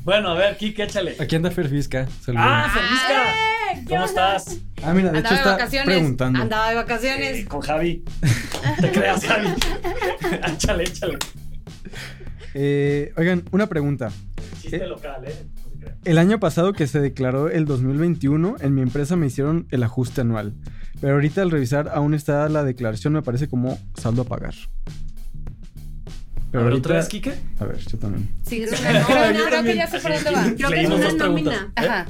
bueno, 0.05 0.31
a 0.31 0.35
ver, 0.35 0.57
Kike, 0.57 0.85
échale. 0.85 1.17
Aquí 1.19 1.37
anda 1.37 1.51
Ferfisca. 1.51 2.07
saludos. 2.25 2.45
Ah, 2.47 2.65
Ah, 2.67 2.71
Fermisca. 2.71 3.33
¡Eh! 3.33 3.85
¿Qué 3.89 3.95
¿Cómo 3.95 4.05
estás? 4.05 4.59
mira, 4.95 5.11
de 5.13 5.19
hecho 5.21 5.29
Andaba 5.29 5.31
de 5.31 5.37
está 5.37 5.51
vacaciones. 5.53 5.87
preguntando. 5.97 6.43
Andaba 6.43 6.69
de 6.69 6.75
vacaciones. 6.75 7.39
Eh, 7.39 7.45
con 7.47 7.61
Javi. 7.63 8.05
Te 8.81 8.91
creas, 8.93 9.25
Javi. 9.25 9.49
échale, 10.55 10.85
échale. 10.85 11.19
Eh, 12.55 13.13
oigan, 13.17 13.43
una 13.51 13.67
pregunta. 13.69 14.11
Chiste 14.61 14.77
Eh. 14.77 14.87
local, 14.87 15.25
¿eh? 15.27 15.35
No 15.57 15.63
se 15.73 15.79
crea. 15.79 15.97
El 16.05 16.19
año 16.19 16.39
pasado 16.39 16.73
que 16.75 16.87
se 16.87 17.01
declaró 17.01 17.49
el 17.49 17.65
2021, 17.65 18.57
en 18.61 18.75
mi 18.75 18.83
empresa 18.83 19.17
me 19.17 19.27
hicieron 19.27 19.67
el 19.71 19.83
ajuste 19.83 20.21
anual. 20.21 20.55
Pero 21.01 21.15
ahorita 21.15 21.43
al 21.43 21.51
revisar 21.51 21.91
aún 21.95 22.15
está 22.15 22.49
la 22.49 22.63
declaración, 22.63 23.15
me 23.15 23.23
parece 23.23 23.49
como 23.49 23.79
saldo 23.97 24.23
a 24.23 24.25
pagar. 24.27 24.55
A 26.55 26.59
ver, 26.59 26.73
otra 26.75 26.97
vez, 26.97 27.09
Kike. 27.09 27.35
A 27.61 27.65
ver, 27.65 27.79
yo 27.79 27.99
también. 27.99 28.29
Sí, 28.47 28.63
creo, 28.63 28.71
No, 28.71 28.77
que- 28.77 28.93
yo 28.99 29.07
creo- 29.07 29.47
creo 29.49 29.63
que 29.65 29.77
ya 29.77 29.87
sé 29.87 30.01
por 30.01 30.13
dónde 30.15 30.31
va. 30.31 30.43
Creo 30.57 30.71
que 30.71 30.81
es 30.83 30.91
una 30.91 31.13
nómina. 31.13 31.73
¿eh? 31.77 31.87
Ajá. 31.87 32.07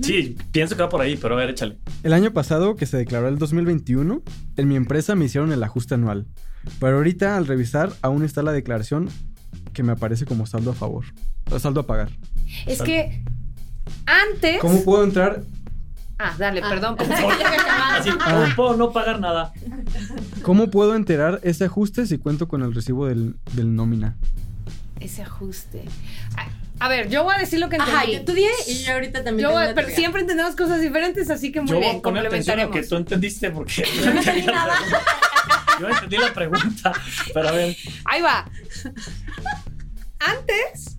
Sí, 0.00 0.36
pienso 0.52 0.76
que 0.76 0.82
va 0.82 0.88
por 0.88 1.00
ahí, 1.00 1.16
pero 1.20 1.34
a 1.34 1.38
ver, 1.38 1.50
échale. 1.50 1.76
El 2.02 2.12
año 2.12 2.32
pasado 2.32 2.76
que 2.76 2.86
se 2.86 2.96
declaró 2.96 3.28
el 3.28 3.36
2021, 3.38 4.22
en 4.56 4.68
mi 4.68 4.76
empresa 4.76 5.14
me 5.14 5.24
hicieron 5.26 5.52
el 5.52 5.62
ajuste 5.62 5.94
anual. 5.94 6.26
Pero 6.80 6.96
ahorita 6.98 7.36
al 7.36 7.46
revisar 7.46 7.92
aún 8.00 8.22
está 8.24 8.42
la 8.42 8.52
declaración 8.52 9.10
que 9.72 9.82
me 9.82 9.92
aparece 9.92 10.24
como 10.24 10.46
saldo 10.46 10.70
a 10.70 10.74
favor. 10.74 11.04
O 11.50 11.58
saldo 11.58 11.80
a 11.80 11.86
pagar. 11.86 12.10
Es 12.66 12.80
que 12.80 13.22
antes. 14.06 14.60
¿Cómo 14.60 14.82
puedo 14.84 15.04
entrar? 15.04 15.42
Ah, 16.18 16.34
dale, 16.38 16.60
Ah. 16.64 16.68
perdón. 16.68 16.96
pensé 16.98 17.14
que 17.14 17.20
ya. 17.56 17.96
Así, 17.96 18.10
Ah. 18.20 18.46
no 18.48 18.54
puedo 18.56 18.76
no 18.76 18.92
pagar 18.92 19.20
nada. 19.20 19.52
¿Cómo 20.42 20.70
puedo 20.70 20.94
enterar 20.96 21.40
ese 21.42 21.64
ajuste 21.64 22.06
si 22.06 22.18
cuento 22.18 22.48
con 22.48 22.62
el 22.62 22.74
recibo 22.74 23.06
del, 23.06 23.36
del 23.52 23.74
nómina? 23.74 24.16
Ese 25.00 25.22
ajuste. 25.22 25.84
A, 26.36 26.84
a 26.84 26.88
ver, 26.88 27.08
yo 27.08 27.24
voy 27.24 27.34
a 27.34 27.38
decir 27.38 27.58
lo 27.58 27.68
que 27.68 27.76
entendí. 27.76 27.96
Ajá, 27.96 28.06
yo 28.06 28.22
y 28.68 28.82
yo 28.84 28.92
ahorita 28.92 29.24
también. 29.24 29.48
Yo 29.48 29.52
voy- 29.54 29.64
pero 29.66 29.74
teoría. 29.74 29.96
siempre 29.96 30.20
entendemos 30.20 30.54
cosas 30.56 30.80
diferentes, 30.80 31.28
así 31.30 31.50
que 31.52 31.60
muy 31.60 31.70
Yo 31.70 31.74
voy 31.76 31.84
bien, 31.84 31.96
a 31.96 32.02
poner 32.02 32.26
atención 32.26 32.60
a 32.60 32.62
lo 32.62 32.68
complementaremos. 32.68 32.76
que 32.76 32.88
tú 32.88 32.96
entendiste 32.96 33.50
porque 33.50 33.84
Yo 34.04 34.06
no 34.12 34.18
entendí 34.20 34.46
nada. 34.46 34.74
Yo 35.80 35.88
entendí 35.88 36.16
la 36.18 36.32
pregunta, 36.32 36.92
pero 37.34 37.48
a 37.48 37.52
ver. 37.52 37.76
Ahí 38.04 38.22
va. 38.22 38.48
Antes 40.20 40.96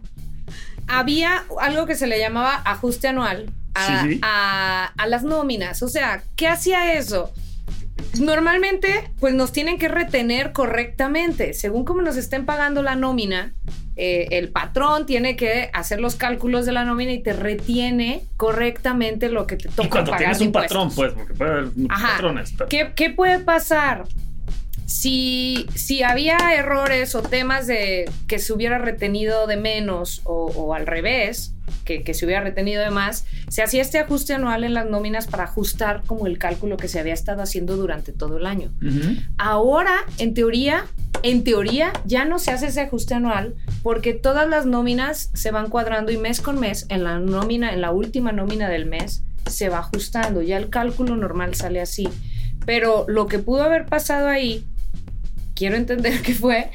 había 0.88 1.45
algo 1.62 1.86
que 1.86 1.95
se 1.95 2.08
le 2.08 2.19
llamaba 2.19 2.56
ajuste 2.65 3.08
anual 3.08 3.52
a, 3.74 4.04
Sí. 4.04 4.20
a- 4.22 4.92
a 4.98 5.08
las 5.08 5.24
nóminas. 5.24 5.82
O 5.84 5.88
sea, 5.88 6.24
¿qué 6.36 6.48
hacía 6.48 6.94
eso? 6.94 7.32
Normalmente, 8.20 9.12
pues 9.20 9.34
nos 9.34 9.52
tienen 9.52 9.78
que 9.80 9.88
retener 9.88 10.52
correctamente. 10.52 11.54
Según 11.54 11.86
como 11.86 12.02
nos 12.02 12.16
estén 12.18 12.46
pagando 12.46 12.84
la 12.84 12.96
nómina, 12.96 13.54
eh, 13.96 14.28
el 14.32 14.50
patrón 14.50 15.06
tiene 15.06 15.36
que 15.36 15.70
hacer 15.74 16.00
los 16.00 16.16
cálculos 16.16 16.66
de 16.66 16.72
la 16.74 16.84
nómina 16.86 17.12
y 17.12 17.22
te 17.24 17.34
retiene 17.34 18.24
correctamente 18.38 19.30
lo 19.30 19.46
que 19.48 19.56
te 19.58 19.70
toca 19.70 19.84
Y 19.84 19.90
cuando 19.90 20.12
pagar 20.12 20.26
tienes 20.36 20.42
un 20.42 20.52
patrón, 20.52 20.92
pues, 20.96 21.14
porque 21.14 21.34
puede 21.34 21.52
haber 21.52 21.70
Ajá. 21.90 22.08
patrones. 22.14 22.54
pero- 22.58 22.70
¿Qué, 22.70 22.92
qué 22.96 23.10
puede 23.12 23.40
pasar? 23.40 24.06
Si, 24.86 25.65
si 25.76 26.04
había 26.04 26.38
errores 26.56 27.15
o 27.15 27.22
temas 27.22 27.67
de 27.67 28.10
que 28.28 28.39
se 28.39 28.54
hubiera 28.54 28.78
retenido 28.78 29.48
de 29.48 29.58
menos 29.58 30.22
o, 30.26 30.46
o 30.56 30.74
al 30.74 30.86
revés, 30.86 31.54
que, 31.84 32.04
que 32.04 32.13
se 32.13 32.26
hubiera 32.26 32.41
retenido 32.41 32.82
de 32.82 32.89
más, 32.89 33.26
se 33.50 33.62
hacía 33.62 33.82
este 33.82 34.00
ajuste 34.00 34.34
anual 34.34 34.63
en 34.63 34.74
las 34.74 34.89
nóminas 34.89 35.28
para 35.28 35.43
ajustar 35.43 36.04
como 36.06 36.28
el 36.28 36.38
cálculo 36.38 36.78
que 36.78 36.88
se 36.88 37.00
había 37.00 37.13
estado 37.13 37.41
haciendo 37.41 37.76
durante 37.76 38.12
todo 38.12 38.38
el 38.38 38.46
año. 38.46 38.72
Ahora, 39.38 39.96
en 40.17 40.34
teoría, 40.34 40.86
en 41.24 41.43
teoría 41.43 41.93
ya 42.06 42.26
no 42.26 42.39
se 42.39 42.52
hace 42.52 42.67
ese 42.67 42.82
ajuste 42.82 43.13
anual 43.13 43.56
porque 43.82 44.13
todas 44.13 44.48
las 44.48 44.65
nóminas 44.65 45.30
se 45.34 45.52
van 45.52 45.69
cuadrando 45.69 46.12
y 46.12 46.17
mes 46.17 46.41
con 46.41 46.60
mes 46.60 46.86
en 46.89 47.04
la 47.04 47.19
nómina, 47.19 47.74
en 47.74 47.82
la 47.82 47.91
última 47.91 48.32
nómina 48.32 48.69
del 48.69 48.86
mes, 48.86 49.24
se 49.48 49.69
va 49.69 49.80
ajustando. 49.80 50.41
Ya 50.41 50.58
el 50.58 50.69
cálculo 50.69 51.15
normal 51.15 51.56
sale 51.56 51.82
así. 51.82 52.08
Pero 52.65 53.06
lo 53.10 53.28
que 53.28 53.39
pudo 53.39 53.63
haber 53.63 53.86
pasado 53.86 54.30
ahí, 54.30 54.65
quiero 55.56 55.76
entender 55.76 56.22
que 56.22 56.34
fue 56.34 56.70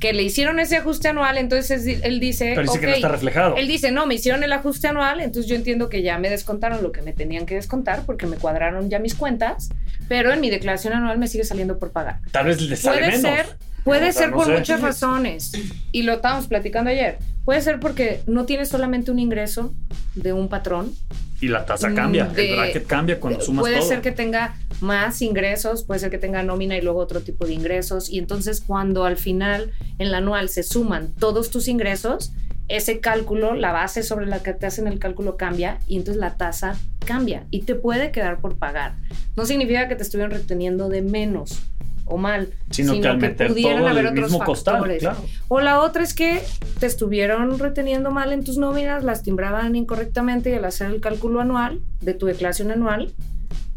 que 0.00 0.12
le 0.12 0.22
hicieron 0.22 0.60
ese 0.60 0.76
ajuste 0.76 1.08
anual, 1.08 1.38
entonces 1.38 1.86
él 2.02 2.20
dice, 2.20 2.52
Pero 2.54 2.62
dice 2.70 2.80
que 2.80 2.86
no 2.86 2.92
está 2.92 3.08
reflejado. 3.08 3.56
Él 3.56 3.66
dice, 3.66 3.90
no, 3.92 4.04
me 4.06 4.14
hicieron 4.14 4.42
el 4.44 4.52
ajuste 4.52 4.88
anual, 4.88 5.20
entonces 5.20 5.48
yo 5.48 5.56
entiendo 5.56 5.88
que 5.88 6.02
ya 6.02 6.18
me 6.18 6.28
descontaron 6.28 6.82
lo 6.82 6.92
que 6.92 7.00
me 7.00 7.14
tenían 7.14 7.46
que 7.46 7.54
descontar 7.54 8.02
porque 8.04 8.26
me 8.26 8.36
cuadraron 8.36 8.90
ya 8.90 8.98
mis 8.98 9.14
cuentas, 9.14 9.70
pero 10.06 10.32
en 10.34 10.40
mi 10.42 10.50
declaración 10.50 10.92
anual 10.92 11.16
me 11.18 11.28
sigue 11.28 11.44
saliendo 11.44 11.78
por 11.78 11.92
pagar. 11.92 12.18
Tal 12.30 12.44
vez 12.44 12.60
le 12.60 12.76
sale 12.76 12.98
Puede 12.98 13.10
menos. 13.16 13.22
ser, 13.22 13.46
puede 13.84 14.08
O 14.10 14.12
sea, 14.12 14.22
ser 14.22 14.30
no 14.32 14.36
por 14.36 14.46
sé. 14.46 14.52
muchas 14.52 14.80
razones. 14.82 15.52
Y 15.92 16.02
lo 16.02 16.12
estábamos 16.12 16.46
platicando 16.46 16.90
ayer. 16.90 17.16
Puede 17.46 17.62
ser 17.62 17.80
porque 17.80 18.20
no 18.26 18.44
tienes 18.44 18.68
solamente 18.68 19.10
un 19.10 19.18
ingreso 19.18 19.72
de 20.14 20.34
un 20.34 20.48
patrón. 20.50 20.92
Y 21.40 21.48
la 21.48 21.64
tasa 21.64 21.88
Mm, 21.88 21.94
cambia. 21.94 22.24
de- 22.26 22.50
el 22.50 22.56
bracket 22.56 22.86
cambia 22.86 23.18
cuando 23.18 23.40
sumas 23.40 23.62
puede 23.62 23.78
todo. 23.78 23.88
ser 23.88 24.02
que 24.02 24.12
tenga 24.12 24.56
más 24.80 25.22
ingresos, 25.22 25.84
puede 25.84 26.00
ser 26.00 26.10
que 26.10 26.18
tenga 26.18 26.42
nómina 26.42 26.76
y 26.76 26.80
luego 26.80 27.00
otro 27.00 27.20
tipo 27.20 27.46
de 27.46 27.54
ingresos. 27.54 28.10
Y 28.10 28.18
entonces 28.18 28.60
cuando 28.60 29.04
al 29.04 29.16
final 29.16 29.72
en 29.98 30.10
la 30.10 30.18
anual 30.18 30.48
se 30.48 30.62
suman 30.62 31.12
todos 31.18 31.50
tus 31.50 31.68
ingresos, 31.68 32.32
ese 32.68 32.98
cálculo, 33.00 33.54
la 33.54 33.72
base 33.72 34.02
sobre 34.02 34.26
la 34.26 34.42
que 34.42 34.52
te 34.52 34.66
hacen 34.66 34.88
el 34.88 34.98
cálculo 34.98 35.36
cambia 35.36 35.78
y 35.86 35.96
entonces 35.96 36.20
la 36.20 36.36
tasa 36.36 36.76
cambia 37.04 37.44
y 37.50 37.62
te 37.62 37.76
puede 37.76 38.10
quedar 38.10 38.40
por 38.40 38.56
pagar. 38.56 38.96
No 39.36 39.46
significa 39.46 39.86
que 39.88 39.94
te 39.94 40.02
estuvieran 40.02 40.32
reteniendo 40.32 40.88
de 40.88 41.02
menos 41.02 41.62
o 42.08 42.16
mal, 42.18 42.50
Sino, 42.70 43.00
que 43.00 43.08
al 43.08 43.18
meter 43.18 43.48
pudieran 43.48 43.78
todo 43.78 43.88
haber 43.88 44.06
el 44.06 44.12
otros 44.12 44.30
mismo 44.30 44.44
costal, 44.44 44.74
factores. 44.74 45.00
claro. 45.00 45.18
O 45.48 45.60
la 45.60 45.80
otra 45.80 46.02
es 46.04 46.14
que 46.14 46.40
te 46.78 46.86
estuvieron 46.86 47.58
reteniendo 47.58 48.10
mal 48.12 48.32
en 48.32 48.44
tus 48.44 48.58
nóminas, 48.58 49.02
las 49.02 49.22
timbraban 49.22 49.74
incorrectamente 49.74 50.50
y 50.50 50.54
al 50.54 50.64
hacer 50.64 50.90
el 50.90 51.00
cálculo 51.00 51.40
anual 51.40 51.80
de 52.00 52.14
tu 52.14 52.26
declaración 52.26 52.70
anual, 52.70 53.12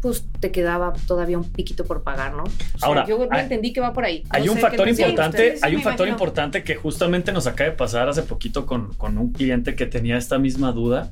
pues 0.00 0.24
te 0.40 0.50
quedaba 0.50 0.92
todavía 1.06 1.36
un 1.38 1.44
piquito 1.44 1.84
por 1.84 2.02
pagar, 2.02 2.34
¿no? 2.34 2.44
O 2.44 2.48
sea, 2.48 2.88
Ahora, 2.88 3.06
yo 3.06 3.28
hay- 3.30 3.42
entendí 3.42 3.72
que 3.72 3.80
va 3.80 3.92
por 3.92 4.04
ahí. 4.04 4.24
Hay 4.30 4.46
No 4.46 4.52
un 4.52 4.56
sé 4.58 4.62
factor 4.62 4.88
importante, 4.88 5.58
hay 5.60 5.74
un 5.76 5.82
factor 5.82 6.06
imagino. 6.06 6.14
importante 6.14 6.64
que 6.64 6.74
justamente 6.76 7.32
nos 7.32 7.46
acaba 7.46 7.70
de 7.70 7.76
pasar 7.76 8.08
hace 8.08 8.22
poquito 8.22 8.64
con, 8.66 8.94
con 8.94 9.18
un 9.18 9.32
cliente 9.32 9.74
que 9.76 9.86
tenía 9.86 10.16
esta 10.16 10.38
misma 10.38 10.72
duda. 10.72 11.10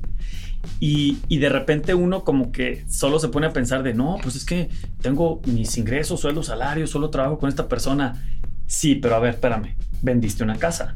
Y, 0.79 1.19
y 1.29 1.37
de 1.37 1.49
repente 1.49 1.93
uno 1.93 2.23
como 2.23 2.51
que 2.51 2.83
solo 2.89 3.19
se 3.19 3.29
pone 3.29 3.47
a 3.47 3.53
pensar 3.53 3.81
de, 3.83 3.93
no, 3.93 4.17
pues 4.21 4.35
es 4.35 4.43
que 4.45 4.69
tengo 5.01 5.41
mis 5.45 5.77
ingresos, 5.77 6.19
sueldo, 6.19 6.43
salario, 6.43 6.85
solo 6.87 7.09
trabajo 7.09 7.37
con 7.39 7.47
esta 7.49 7.67
persona. 7.67 8.21
Sí, 8.67 8.95
pero 8.95 9.15
a 9.15 9.19
ver, 9.19 9.35
espérame, 9.35 9.75
vendiste 10.01 10.43
una 10.43 10.57
casa, 10.57 10.95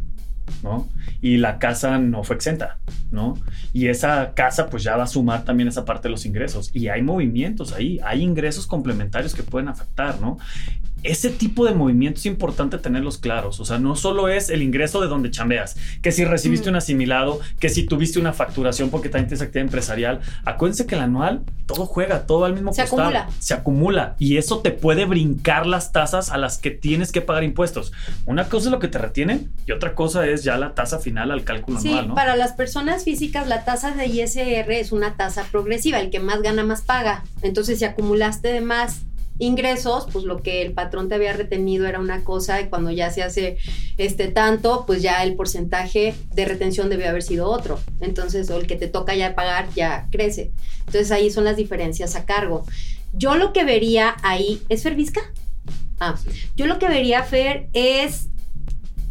¿no? 0.62 0.88
Y 1.22 1.38
la 1.38 1.60
casa 1.60 1.98
no 2.00 2.24
fue 2.24 2.36
exenta, 2.36 2.78
¿no? 3.12 3.36
Y 3.74 3.88
esa 3.88 4.34
casa 4.34 4.70
pues 4.70 4.84
ya 4.84 4.96
va 4.96 5.04
a 5.04 5.08
sumar 5.08 5.44
también 5.44 5.70
esa 5.70 5.86
parte 5.86 6.08
de 6.08 6.12
los 6.12 6.26
ingresos. 6.26 6.72
Y 6.74 6.88
hay 6.88 7.02
movimientos 7.02 7.74
ahí, 7.74 8.00
hay 8.04 8.22
ingresos 8.22 8.68
complementarios 8.68 9.34
que 9.34 9.44
pueden 9.44 9.68
afectar, 9.68 10.20
¿no? 10.20 10.38
Ese 11.04 11.30
tipo 11.30 11.66
de 11.66 11.74
movimientos 11.74 12.22
es 12.22 12.26
importante 12.28 12.78
tenerlos 12.78 13.18
claros. 13.18 13.60
O 13.60 13.66
sea, 13.66 13.78
no 13.78 13.96
solo 13.96 14.30
es 14.30 14.50
el 14.50 14.62
ingreso 14.62 15.02
de 15.02 15.08
donde 15.08 15.30
chambeas, 15.32 15.76
que 16.02 16.12
si 16.12 16.24
recibiste 16.26 16.70
Mm. 16.70 16.72
un 16.72 16.76
asimilado, 16.78 17.40
que 17.60 17.70
si 17.70 17.84
tuviste 17.84 18.20
una 18.20 18.34
facturación 18.34 18.90
porque 18.90 19.10
también 19.10 19.28
tienes 19.28 19.42
actividad 19.42 19.66
empresarial. 19.66 20.22
Acuérdense 20.46 20.86
que 20.86 20.96
el 20.96 21.02
anual 21.02 21.42
todo 21.66 21.86
juega, 21.86 22.26
todo 22.26 22.46
al 22.46 22.54
mismo 22.54 22.74
Se 22.74 22.82
costal. 22.84 23.00
acumula. 23.18 23.30
Se 23.40 23.54
acumula 23.54 24.16
y 24.20 24.38
eso 24.38 24.60
te 24.60 24.72
puede 24.72 25.06
brincar 25.06 25.66
las 25.68 25.92
tasas 25.92 26.30
a 26.30 26.38
las 26.38 26.58
que 26.58 26.72
tienes 26.72 27.12
que 27.12 27.22
pagar 27.22 27.44
impuestos. 27.44 27.92
Una 28.26 28.50
cosa 28.50 28.68
es 28.68 28.72
lo 28.72 28.80
que 28.80 28.88
te 28.88 28.98
retienen 28.98 29.52
y 29.68 29.72
otra 29.72 29.96
cosa 29.96 30.26
es 30.28 30.44
ya 30.44 30.58
la 30.58 30.74
tasa 30.74 31.00
final 31.00 31.32
al 31.32 31.44
cálculo 31.44 31.80
Sí, 31.80 31.90
anual, 31.90 32.08
¿no? 32.10 32.16
para 32.16 32.36
las 32.36 32.54
personas 32.54 33.04
físicas 33.04 33.48
la 33.48 33.66
tasa 33.66 33.92
de 33.92 34.06
ISR 34.08 34.72
es 34.80 34.92
una 34.92 35.16
tasa 35.16 35.46
progresiva, 35.52 36.00
el 36.00 36.10
que 36.10 36.20
más 36.20 36.42
gana 36.42 36.64
más 36.64 36.82
paga. 36.82 37.24
Entonces, 37.42 37.80
si 37.80 37.86
acumulaste 37.86 38.50
de 38.50 38.62
más 38.62 39.02
ingresos, 39.44 40.08
pues 40.12 40.26
lo 40.26 40.42
que 40.42 40.62
el 40.62 40.74
patrón 40.74 41.10
te 41.10 41.16
había 41.16 41.34
retenido 41.34 41.86
era 41.86 42.00
una 42.00 42.24
cosa 42.24 42.62
y 42.62 42.70
cuando 42.70 42.92
ya 42.92 43.12
se 43.12 43.24
hace 43.24 43.58
este 43.98 44.28
tanto, 44.30 44.86
pues 44.86 45.02
ya 45.02 45.24
el 45.24 45.36
porcentaje 45.36 46.16
de 46.34 46.46
retención 46.46 46.90
debe 46.90 47.08
haber 47.08 47.24
sido 47.24 47.50
otro. 47.50 47.80
Entonces, 48.00 48.50
o 48.50 48.58
el 48.58 48.68
que 48.68 48.76
te 48.76 48.88
toca 48.88 49.16
ya 49.16 49.36
pagar 49.36 49.70
ya 49.76 50.08
crece. 50.12 50.52
Entonces, 50.80 51.12
ahí 51.12 51.30
son 51.30 51.44
las 51.44 51.58
diferencias 51.58 52.16
a 52.16 52.26
cargo. 52.26 52.66
Yo 53.14 53.36
lo 53.36 53.54
que 53.54 53.64
vería 53.64 54.16
ahí, 54.24 54.62
¿es 54.70 54.84
Fervisca? 54.84 55.22
Ah, 56.00 56.16
yo 56.56 56.66
lo 56.66 56.80
que 56.80 56.88
vería, 56.88 57.24
Fer, 57.24 57.70
es 57.74 58.30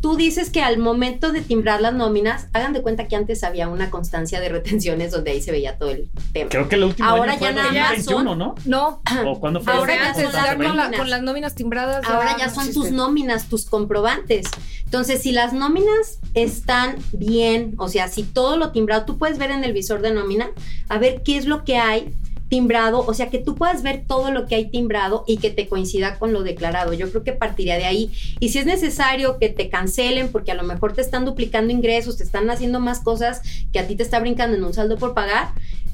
tú 0.02 0.16
dices 0.16 0.50
que 0.50 0.60
al 0.62 0.76
momento 0.78 1.32
de 1.32 1.40
timbrar 1.40 1.80
las 1.80 1.94
nóminas, 1.94 2.48
hagan 2.52 2.72
de 2.74 2.82
cuenta 2.82 3.08
que 3.08 3.16
antes 3.16 3.42
había 3.44 3.68
una 3.68 3.88
constancia 3.88 4.40
de 4.40 4.48
retenciones 4.50 5.12
donde 5.12 5.30
ahí 5.30 5.40
se 5.40 5.52
veía 5.52 5.78
todo 5.78 5.90
el 5.90 6.10
tema. 6.34 6.50
Creo 6.50 6.68
que 6.68 6.74
el 6.74 6.84
último 6.84 7.08
Ahora 7.08 7.32
año 7.32 7.38
fue 7.38 7.48
ya 7.48 7.54
nada 7.54 7.68
más 7.72 8.04
2021, 8.04 8.30
son- 8.30 8.38
¿no? 8.38 8.54
No, 8.66 9.00
¿O 9.30 9.40
cuándo 9.40 9.60
fue? 9.60 9.72
Ahora 9.72 9.94
ya 9.94 10.12
son 10.12 10.24
ya 10.24 10.32
las 10.32 10.56
con, 10.56 10.76
la- 10.76 10.90
con 10.98 11.08
las 11.08 11.22
nóminas 11.22 11.54
timbradas. 11.54 12.04
Ahora 12.04 12.36
ya 12.36 12.48
no 12.48 12.54
son 12.54 12.64
existe. 12.66 12.80
tus 12.88 12.90
nóminas, 12.90 13.44
tus 13.48 13.64
comprobantes. 13.66 14.46
Entonces, 14.84 15.22
si 15.22 15.32
las 15.32 15.52
nóminas 15.52 16.18
están 16.34 16.96
bien, 17.12 17.74
o 17.78 17.88
sea, 17.88 18.08
si 18.08 18.24
todo 18.24 18.56
lo 18.56 18.72
timbrado, 18.72 19.04
tú 19.06 19.16
puedes 19.18 19.38
ver 19.38 19.52
en 19.52 19.62
el 19.64 19.72
visor 19.72 20.02
de 20.02 20.12
nómina, 20.12 20.50
a 20.88 20.98
ver 20.98 21.22
qué 21.22 21.36
es 21.36 21.46
lo 21.46 21.64
que 21.64 21.78
hay 21.78 22.12
timbrado, 22.52 23.02
o 23.06 23.14
sea, 23.14 23.30
que 23.30 23.38
tú 23.38 23.54
puedas 23.54 23.82
ver 23.82 24.04
todo 24.06 24.30
lo 24.30 24.46
que 24.46 24.56
hay 24.56 24.68
timbrado 24.68 25.24
y 25.26 25.38
que 25.38 25.48
te 25.48 25.68
coincida 25.68 26.18
con 26.18 26.34
lo 26.34 26.42
declarado. 26.42 26.92
Yo 26.92 27.08
creo 27.08 27.24
que 27.24 27.32
partiría 27.32 27.78
de 27.78 27.86
ahí. 27.86 28.10
Y 28.40 28.50
si 28.50 28.58
es 28.58 28.66
necesario 28.66 29.38
que 29.38 29.48
te 29.48 29.70
cancelen 29.70 30.30
porque 30.30 30.52
a 30.52 30.54
lo 30.54 30.62
mejor 30.62 30.92
te 30.92 31.00
están 31.00 31.24
duplicando 31.24 31.72
ingresos, 31.72 32.18
te 32.18 32.24
están 32.24 32.50
haciendo 32.50 32.78
más 32.78 33.00
cosas 33.00 33.40
que 33.72 33.78
a 33.78 33.86
ti 33.86 33.96
te 33.96 34.02
está 34.02 34.20
brincando 34.20 34.54
en 34.54 34.64
un 34.64 34.74
saldo 34.74 34.98
por 34.98 35.14
pagar, 35.14 35.48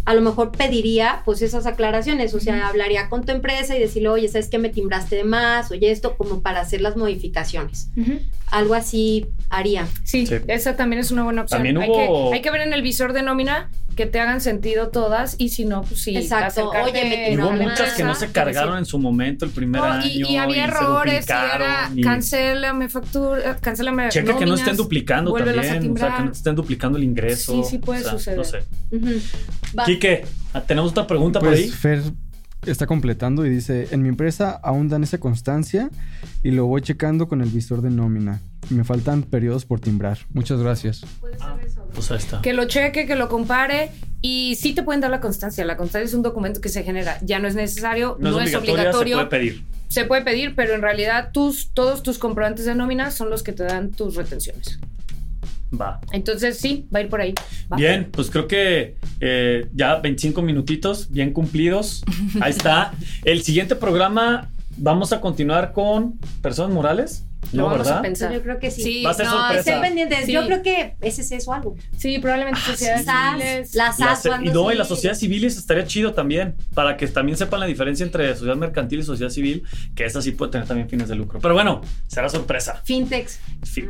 a 0.05 0.14
lo 0.14 0.21
mejor 0.21 0.51
pediría 0.51 1.23
pues 1.25 1.42
esas 1.42 1.64
aclaraciones, 1.64 2.35
o 2.35 2.40
sea, 2.40 2.66
hablaría 2.66 3.09
con 3.09 3.25
tu 3.25 3.31
empresa 3.31 3.77
y 3.77 3.81
decirle, 3.81 4.09
oye, 4.09 4.27
¿sabes 4.27 4.49
qué 4.49 4.59
me 4.59 4.71
timbraste 4.71 5.14
de 5.14 5.23
más? 5.23 5.71
Oye, 5.71 5.92
esto 5.92 6.16
como 6.16 6.40
para 6.40 6.61
hacer 6.61 6.81
las 6.81 6.97
modificaciones. 6.97 7.88
Algo 8.51 8.75
así 8.75 9.27
haría. 9.51 9.87
Sí, 10.05 10.27
Sí. 10.27 10.37
esa 10.49 10.77
también 10.77 11.01
es 11.01 11.11
una 11.11 11.25
buena 11.25 11.43
opción. 11.43 11.59
También 11.59 11.79
hay, 11.79 11.89
hubo- 11.91 12.31
que, 12.31 12.37
hay 12.37 12.43
que 12.43 12.51
ver 12.51 12.63
en 12.63 12.73
el 12.73 12.83
visor 12.83 13.13
de 13.13 13.23
nómina 13.23 13.71
que 13.97 14.07
te 14.07 14.21
hagan 14.21 14.41
sentido 14.41 14.89
todas 14.91 15.35
y 15.39 15.49
si 15.49 15.65
no, 15.65 15.83
pues 15.83 16.03
sí. 16.03 16.17
Exacto. 16.17 16.71
Oye, 16.71 16.93
me 17.05 17.33
Y 17.33 17.37
hubo 17.37 17.51
muchas 17.51 17.95
que 17.95 18.05
no 18.05 18.15
se 18.15 18.31
cargaron 18.31 18.79
en 18.79 18.85
su 18.87 18.99
momento 18.99 19.45
el 19.45 19.51
primer 19.51 19.81
No, 19.81 19.87
año. 19.89 20.07
y, 20.07 20.23
y 20.25 20.37
había 20.37 20.67
se 20.67 20.71
errores 20.71 21.27
y 21.29 21.33
era 21.33 21.91
y- 21.95 22.01
cancélame 22.03 22.89
factura, 22.89 23.57
cancélame 23.57 24.09
Checa 24.11 24.27
que 24.27 24.33
no 24.33 24.39
nóminas, 24.53 24.61
estén 24.61 24.77
duplicando 24.77 25.33
también, 25.35 25.59
o 25.59 25.63
sea, 25.63 26.17
que 26.17 26.23
no 26.25 26.31
te 26.31 26.37
estén 26.39 26.55
duplicando 26.55 26.97
el 26.99 27.05
ingreso. 27.05 27.53
Sí, 27.65 27.71
sí 27.71 27.79
puede 27.79 28.01
o 28.01 28.03
sea, 28.05 28.13
suceder. 28.13 28.39
No 28.39 28.45
sé. 28.45 28.63
Quique, 29.85 30.25
tenemos 30.67 30.93
otra 30.93 31.07
pregunta 31.07 31.41
por 31.41 31.49
Pues 31.49 31.61
ahí. 31.61 31.69
Fer 31.69 32.03
está 32.66 32.87
completando 32.87 33.47
y 33.47 33.51
dice, 33.51 33.88
en 33.90 34.03
mi 34.03 34.09
empresa 34.09 34.59
aún 34.62 34.88
dan 34.88 35.03
esa 35.03 35.18
constancia 35.18 35.90
y 36.42 36.51
lo 36.51 36.66
voy 36.66 36.83
checando 36.83 37.29
con 37.29 37.40
el 37.40 37.49
visor 37.49 37.83
de 37.83 37.90
nómina. 37.90 38.40
Me 38.71 38.85
faltan 38.85 39.23
periodos 39.23 39.64
por 39.64 39.81
timbrar. 39.81 40.18
Muchas 40.31 40.61
gracias. 40.61 41.05
Pues 41.94 42.11
ahí 42.11 42.18
está. 42.18 42.42
Que 42.42 42.53
lo 42.53 42.66
cheque, 42.66 43.07
que 43.07 43.16
lo 43.16 43.29
compare 43.29 43.90
y 44.21 44.57
sí 44.61 44.75
te 44.75 44.83
pueden 44.83 45.01
dar 45.01 45.11
la 45.11 45.21
constancia. 45.21 45.64
La 45.64 45.77
constancia 45.77 46.07
es 46.07 46.14
un 46.14 46.23
documento 46.23 46.61
que 46.61 46.68
se 46.68 46.83
genera. 46.83 47.18
Ya 47.23 47.38
no 47.38 47.49
es 47.49 47.55
necesario, 47.55 48.16
No, 48.21 48.40
es 48.40 48.55
obligatoria, 48.55 49.16
se 49.16 49.25
puede 49.25 49.27
pedir. 49.27 49.64
Se 49.88 50.05
puede 50.05 50.23
pedir, 50.23 50.55
pero 50.55 50.75
en 50.75 50.83
realidad 50.83 51.31
tus, 51.33 51.71
todos 51.73 52.03
tus 52.03 52.18
comprobantes 52.18 52.66
de 52.66 52.75
nómina 52.75 53.11
son 53.11 53.31
los 53.31 53.42
que 53.42 53.53
te 53.53 53.64
dan 53.64 53.90
tus 53.90 54.16
retenciones. 54.16 54.79
Va. 55.72 56.00
Entonces 56.12 56.59
sí, 56.59 56.87
va 56.94 57.00
a 57.00 57.02
ir 57.02 57.09
por 57.09 57.20
ahí. 57.20 57.35
Va. 57.70 57.76
Bien, 57.76 58.09
pues 58.11 58.31
creo 58.31 58.48
que 58.48 58.96
eh, 59.20 59.68
ya 59.74 59.96
25 59.96 60.40
minutitos, 60.42 61.11
bien 61.11 61.33
cumplidos. 61.33 62.04
Ahí 62.40 62.50
está. 62.50 62.92
El 63.24 63.42
siguiente 63.42 63.76
programa 63.76 64.50
vamos 64.76 65.12
a 65.12 65.20
continuar 65.20 65.72
con 65.72 66.18
personas 66.42 66.72
morales. 66.72 67.24
Lo 67.53 67.63
No, 67.63 67.65
vamos 67.71 67.79
¿verdad? 67.79 67.99
a 67.99 68.03
pensar. 68.03 68.33
Yo 68.33 68.43
creo 68.43 68.59
que 68.59 68.71
sí. 68.71 68.83
Sí, 68.83 69.03
Va 69.05 69.11
a 69.11 69.15
ser 69.15 69.27
no, 69.27 69.33
sorpresa. 69.33 69.59
Estén 69.61 69.81
pendientes. 69.81 70.27
Sí. 70.27 70.33
Yo 70.33 70.45
creo 70.47 70.63
que 70.63 70.95
ese 71.01 71.23
es 71.23 71.33
eso 71.33 71.53
algo. 71.53 71.77
Sí, 71.97 72.19
probablemente 72.19 72.61
sociedades 72.61 73.05
SAS, 73.07 73.33
civiles. 73.39 73.75
las 73.75 73.99
La 73.99 74.07
SAS, 74.09 74.23
se- 74.23 74.29
y 74.29 74.31
cuando 74.31 74.53
no, 74.53 74.69
y 74.71 74.73
sí. 74.73 74.79
las 74.79 74.89
sociedades 74.89 75.19
civiles 75.21 75.57
estaría 75.57 75.85
chido 75.87 76.13
también, 76.13 76.55
para 76.75 76.97
que 76.97 77.07
también 77.09 77.37
sepan 77.39 77.61
la 77.61 77.67
diferencia 77.67 78.05
entre 78.05 78.33
sociedad 78.35 78.57
mercantil 78.57 79.01
y 79.01 79.03
sociedad 79.03 79.31
civil, 79.31 79.63
que 79.95 80.05
esta 80.05 80.21
sí 80.23 80.33
puede 80.33 80.53
tener 80.53 80.67
también 80.67 80.89
fines 80.89 81.09
de 81.09 81.15
lucro. 81.15 81.39
Pero 81.41 81.55
bueno, 81.55 81.81
será 82.07 82.29
sorpresa. 82.29 82.83
Fintechs. 82.85 83.41
Fi- 83.65 83.89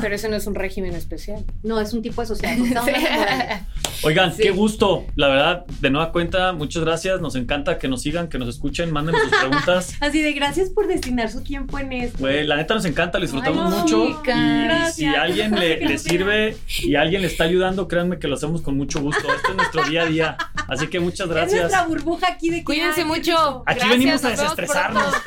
Pero 0.00 0.14
ese 0.14 0.28
no 0.28 0.36
es 0.36 0.46
un 0.46 0.54
régimen 0.54 0.94
especial. 0.94 1.44
No, 1.62 1.80
es 1.80 1.92
un 1.92 2.02
tipo 2.02 2.20
de 2.20 2.26
sociedad. 2.28 2.56
Oigan, 4.02 4.34
Sí. 4.34 4.42
qué 4.42 4.50
gusto, 4.50 5.06
la 5.16 5.28
verdad, 5.28 5.64
de 5.80 5.90
nueva 5.90 6.12
cuenta, 6.12 6.52
muchas 6.52 6.82
gracias, 6.84 7.20
nos 7.20 7.36
encanta 7.36 7.78
que 7.78 7.88
nos 7.88 8.02
sigan, 8.02 8.28
que 8.28 8.38
nos 8.38 8.48
escuchen, 8.48 8.92
manden 8.92 9.14
sus 9.16 9.30
preguntas. 9.38 9.94
Así 10.00 10.20
de 10.22 10.32
gracias 10.32 10.70
por 10.70 10.86
destinar 10.88 11.30
su 11.30 11.42
tiempo 11.42 11.78
en 11.78 11.92
esto. 11.92 12.18
Güey, 12.18 12.46
la 12.46 12.56
neta 12.56 12.74
nos 12.74 12.83
encanta, 12.88 13.18
lo 13.18 13.22
disfrutamos 13.22 13.72
Ay, 13.72 13.80
mucho. 13.80 14.04
y 14.08 14.16
gracias. 14.24 14.94
si 14.94 15.06
alguien 15.06 15.54
le, 15.58 15.80
le 15.80 15.98
sirve 15.98 16.56
y 16.82 16.94
alguien 16.94 17.22
le 17.22 17.28
está 17.28 17.44
ayudando, 17.44 17.88
créanme 17.88 18.18
que 18.18 18.28
lo 18.28 18.34
hacemos 18.34 18.62
con 18.62 18.76
mucho 18.76 19.00
gusto. 19.00 19.20
Esto 19.34 19.50
es 19.50 19.56
nuestro 19.56 19.84
día 19.84 20.02
a 20.02 20.06
día. 20.06 20.36
Así 20.68 20.88
que 20.88 21.00
muchas 21.00 21.28
Es 21.28 21.32
gracias. 21.34 21.60
nuestra 21.62 21.86
burbuja 21.86 22.28
aquí 22.28 22.50
de 22.50 22.64
Cuídense 22.64 23.04
mucho. 23.04 23.62
Aquí 23.66 23.80
Gracias, 23.80 23.90
venimos 23.90 24.24
a 24.24 24.30
desestresarnos. 24.30 25.14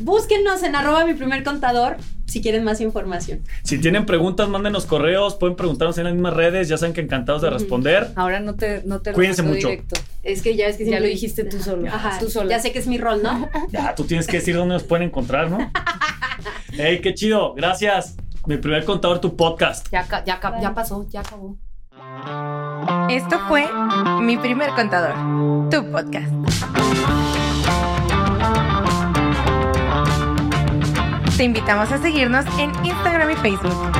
Búsquennos 0.00 0.62
en 0.62 0.74
arroba 0.76 1.04
mi 1.04 1.14
primer 1.14 1.44
contador 1.44 1.96
si 2.26 2.40
quieren 2.40 2.64
más 2.64 2.80
información. 2.80 3.42
Si 3.62 3.78
tienen 3.78 4.06
preguntas, 4.06 4.48
mándenos 4.48 4.86
correos, 4.86 5.36
pueden 5.36 5.56
preguntarnos 5.56 5.96
en 5.98 6.04
las 6.04 6.14
mismas 6.14 6.32
redes, 6.34 6.68
ya 6.68 6.76
saben 6.78 6.92
que 6.94 7.00
encantados 7.00 7.42
de 7.42 7.50
responder. 7.50 8.10
Ahora 8.16 8.40
no 8.40 8.54
te, 8.56 8.82
no 8.86 9.00
te 9.02 9.12
Cuídense 9.12 9.42
mucho. 9.42 9.68
directo. 9.68 10.00
Es 10.22 10.42
que 10.42 10.56
ya 10.56 10.66
es 10.66 10.76
que 10.78 10.86
Ya 10.86 10.98
lo 11.00 11.06
dijiste 11.06 11.44
tú 11.44 11.60
solo. 11.62 11.86
Ajá, 11.88 12.18
Tú 12.18 12.30
sola. 12.30 12.50
Ya 12.50 12.58
sé 12.60 12.72
que 12.72 12.78
es 12.78 12.86
mi 12.86 12.96
rol, 12.98 13.22
¿no? 13.22 13.48
Ya, 13.70 13.94
tú 13.94 14.04
tienes 14.04 14.26
que 14.26 14.38
decir 14.38 14.56
dónde 14.56 14.72
nos 14.74 14.82
pueden 14.84 15.06
encontrar, 15.08 15.50
¿no? 15.50 15.58
¡Ey, 16.72 17.00
qué 17.00 17.14
chido! 17.14 17.54
Gracias. 17.54 18.16
Mi 18.46 18.56
primer 18.58 18.84
contador, 18.84 19.20
tu 19.20 19.36
podcast. 19.36 19.88
Ya, 19.90 20.06
ya 20.24 20.74
pasó, 20.74 21.06
ya 21.08 21.20
acabó. 21.20 21.56
Esto 23.08 23.38
fue 23.48 23.68
Mi 24.20 24.36
Primer 24.36 24.70
Contador, 24.70 25.14
tu 25.70 25.90
podcast. 25.90 26.30
Te 31.36 31.44
invitamos 31.44 31.90
a 31.90 31.98
seguirnos 31.98 32.44
en 32.58 32.72
Instagram 32.84 33.30
y 33.30 33.36
Facebook. 33.36 33.93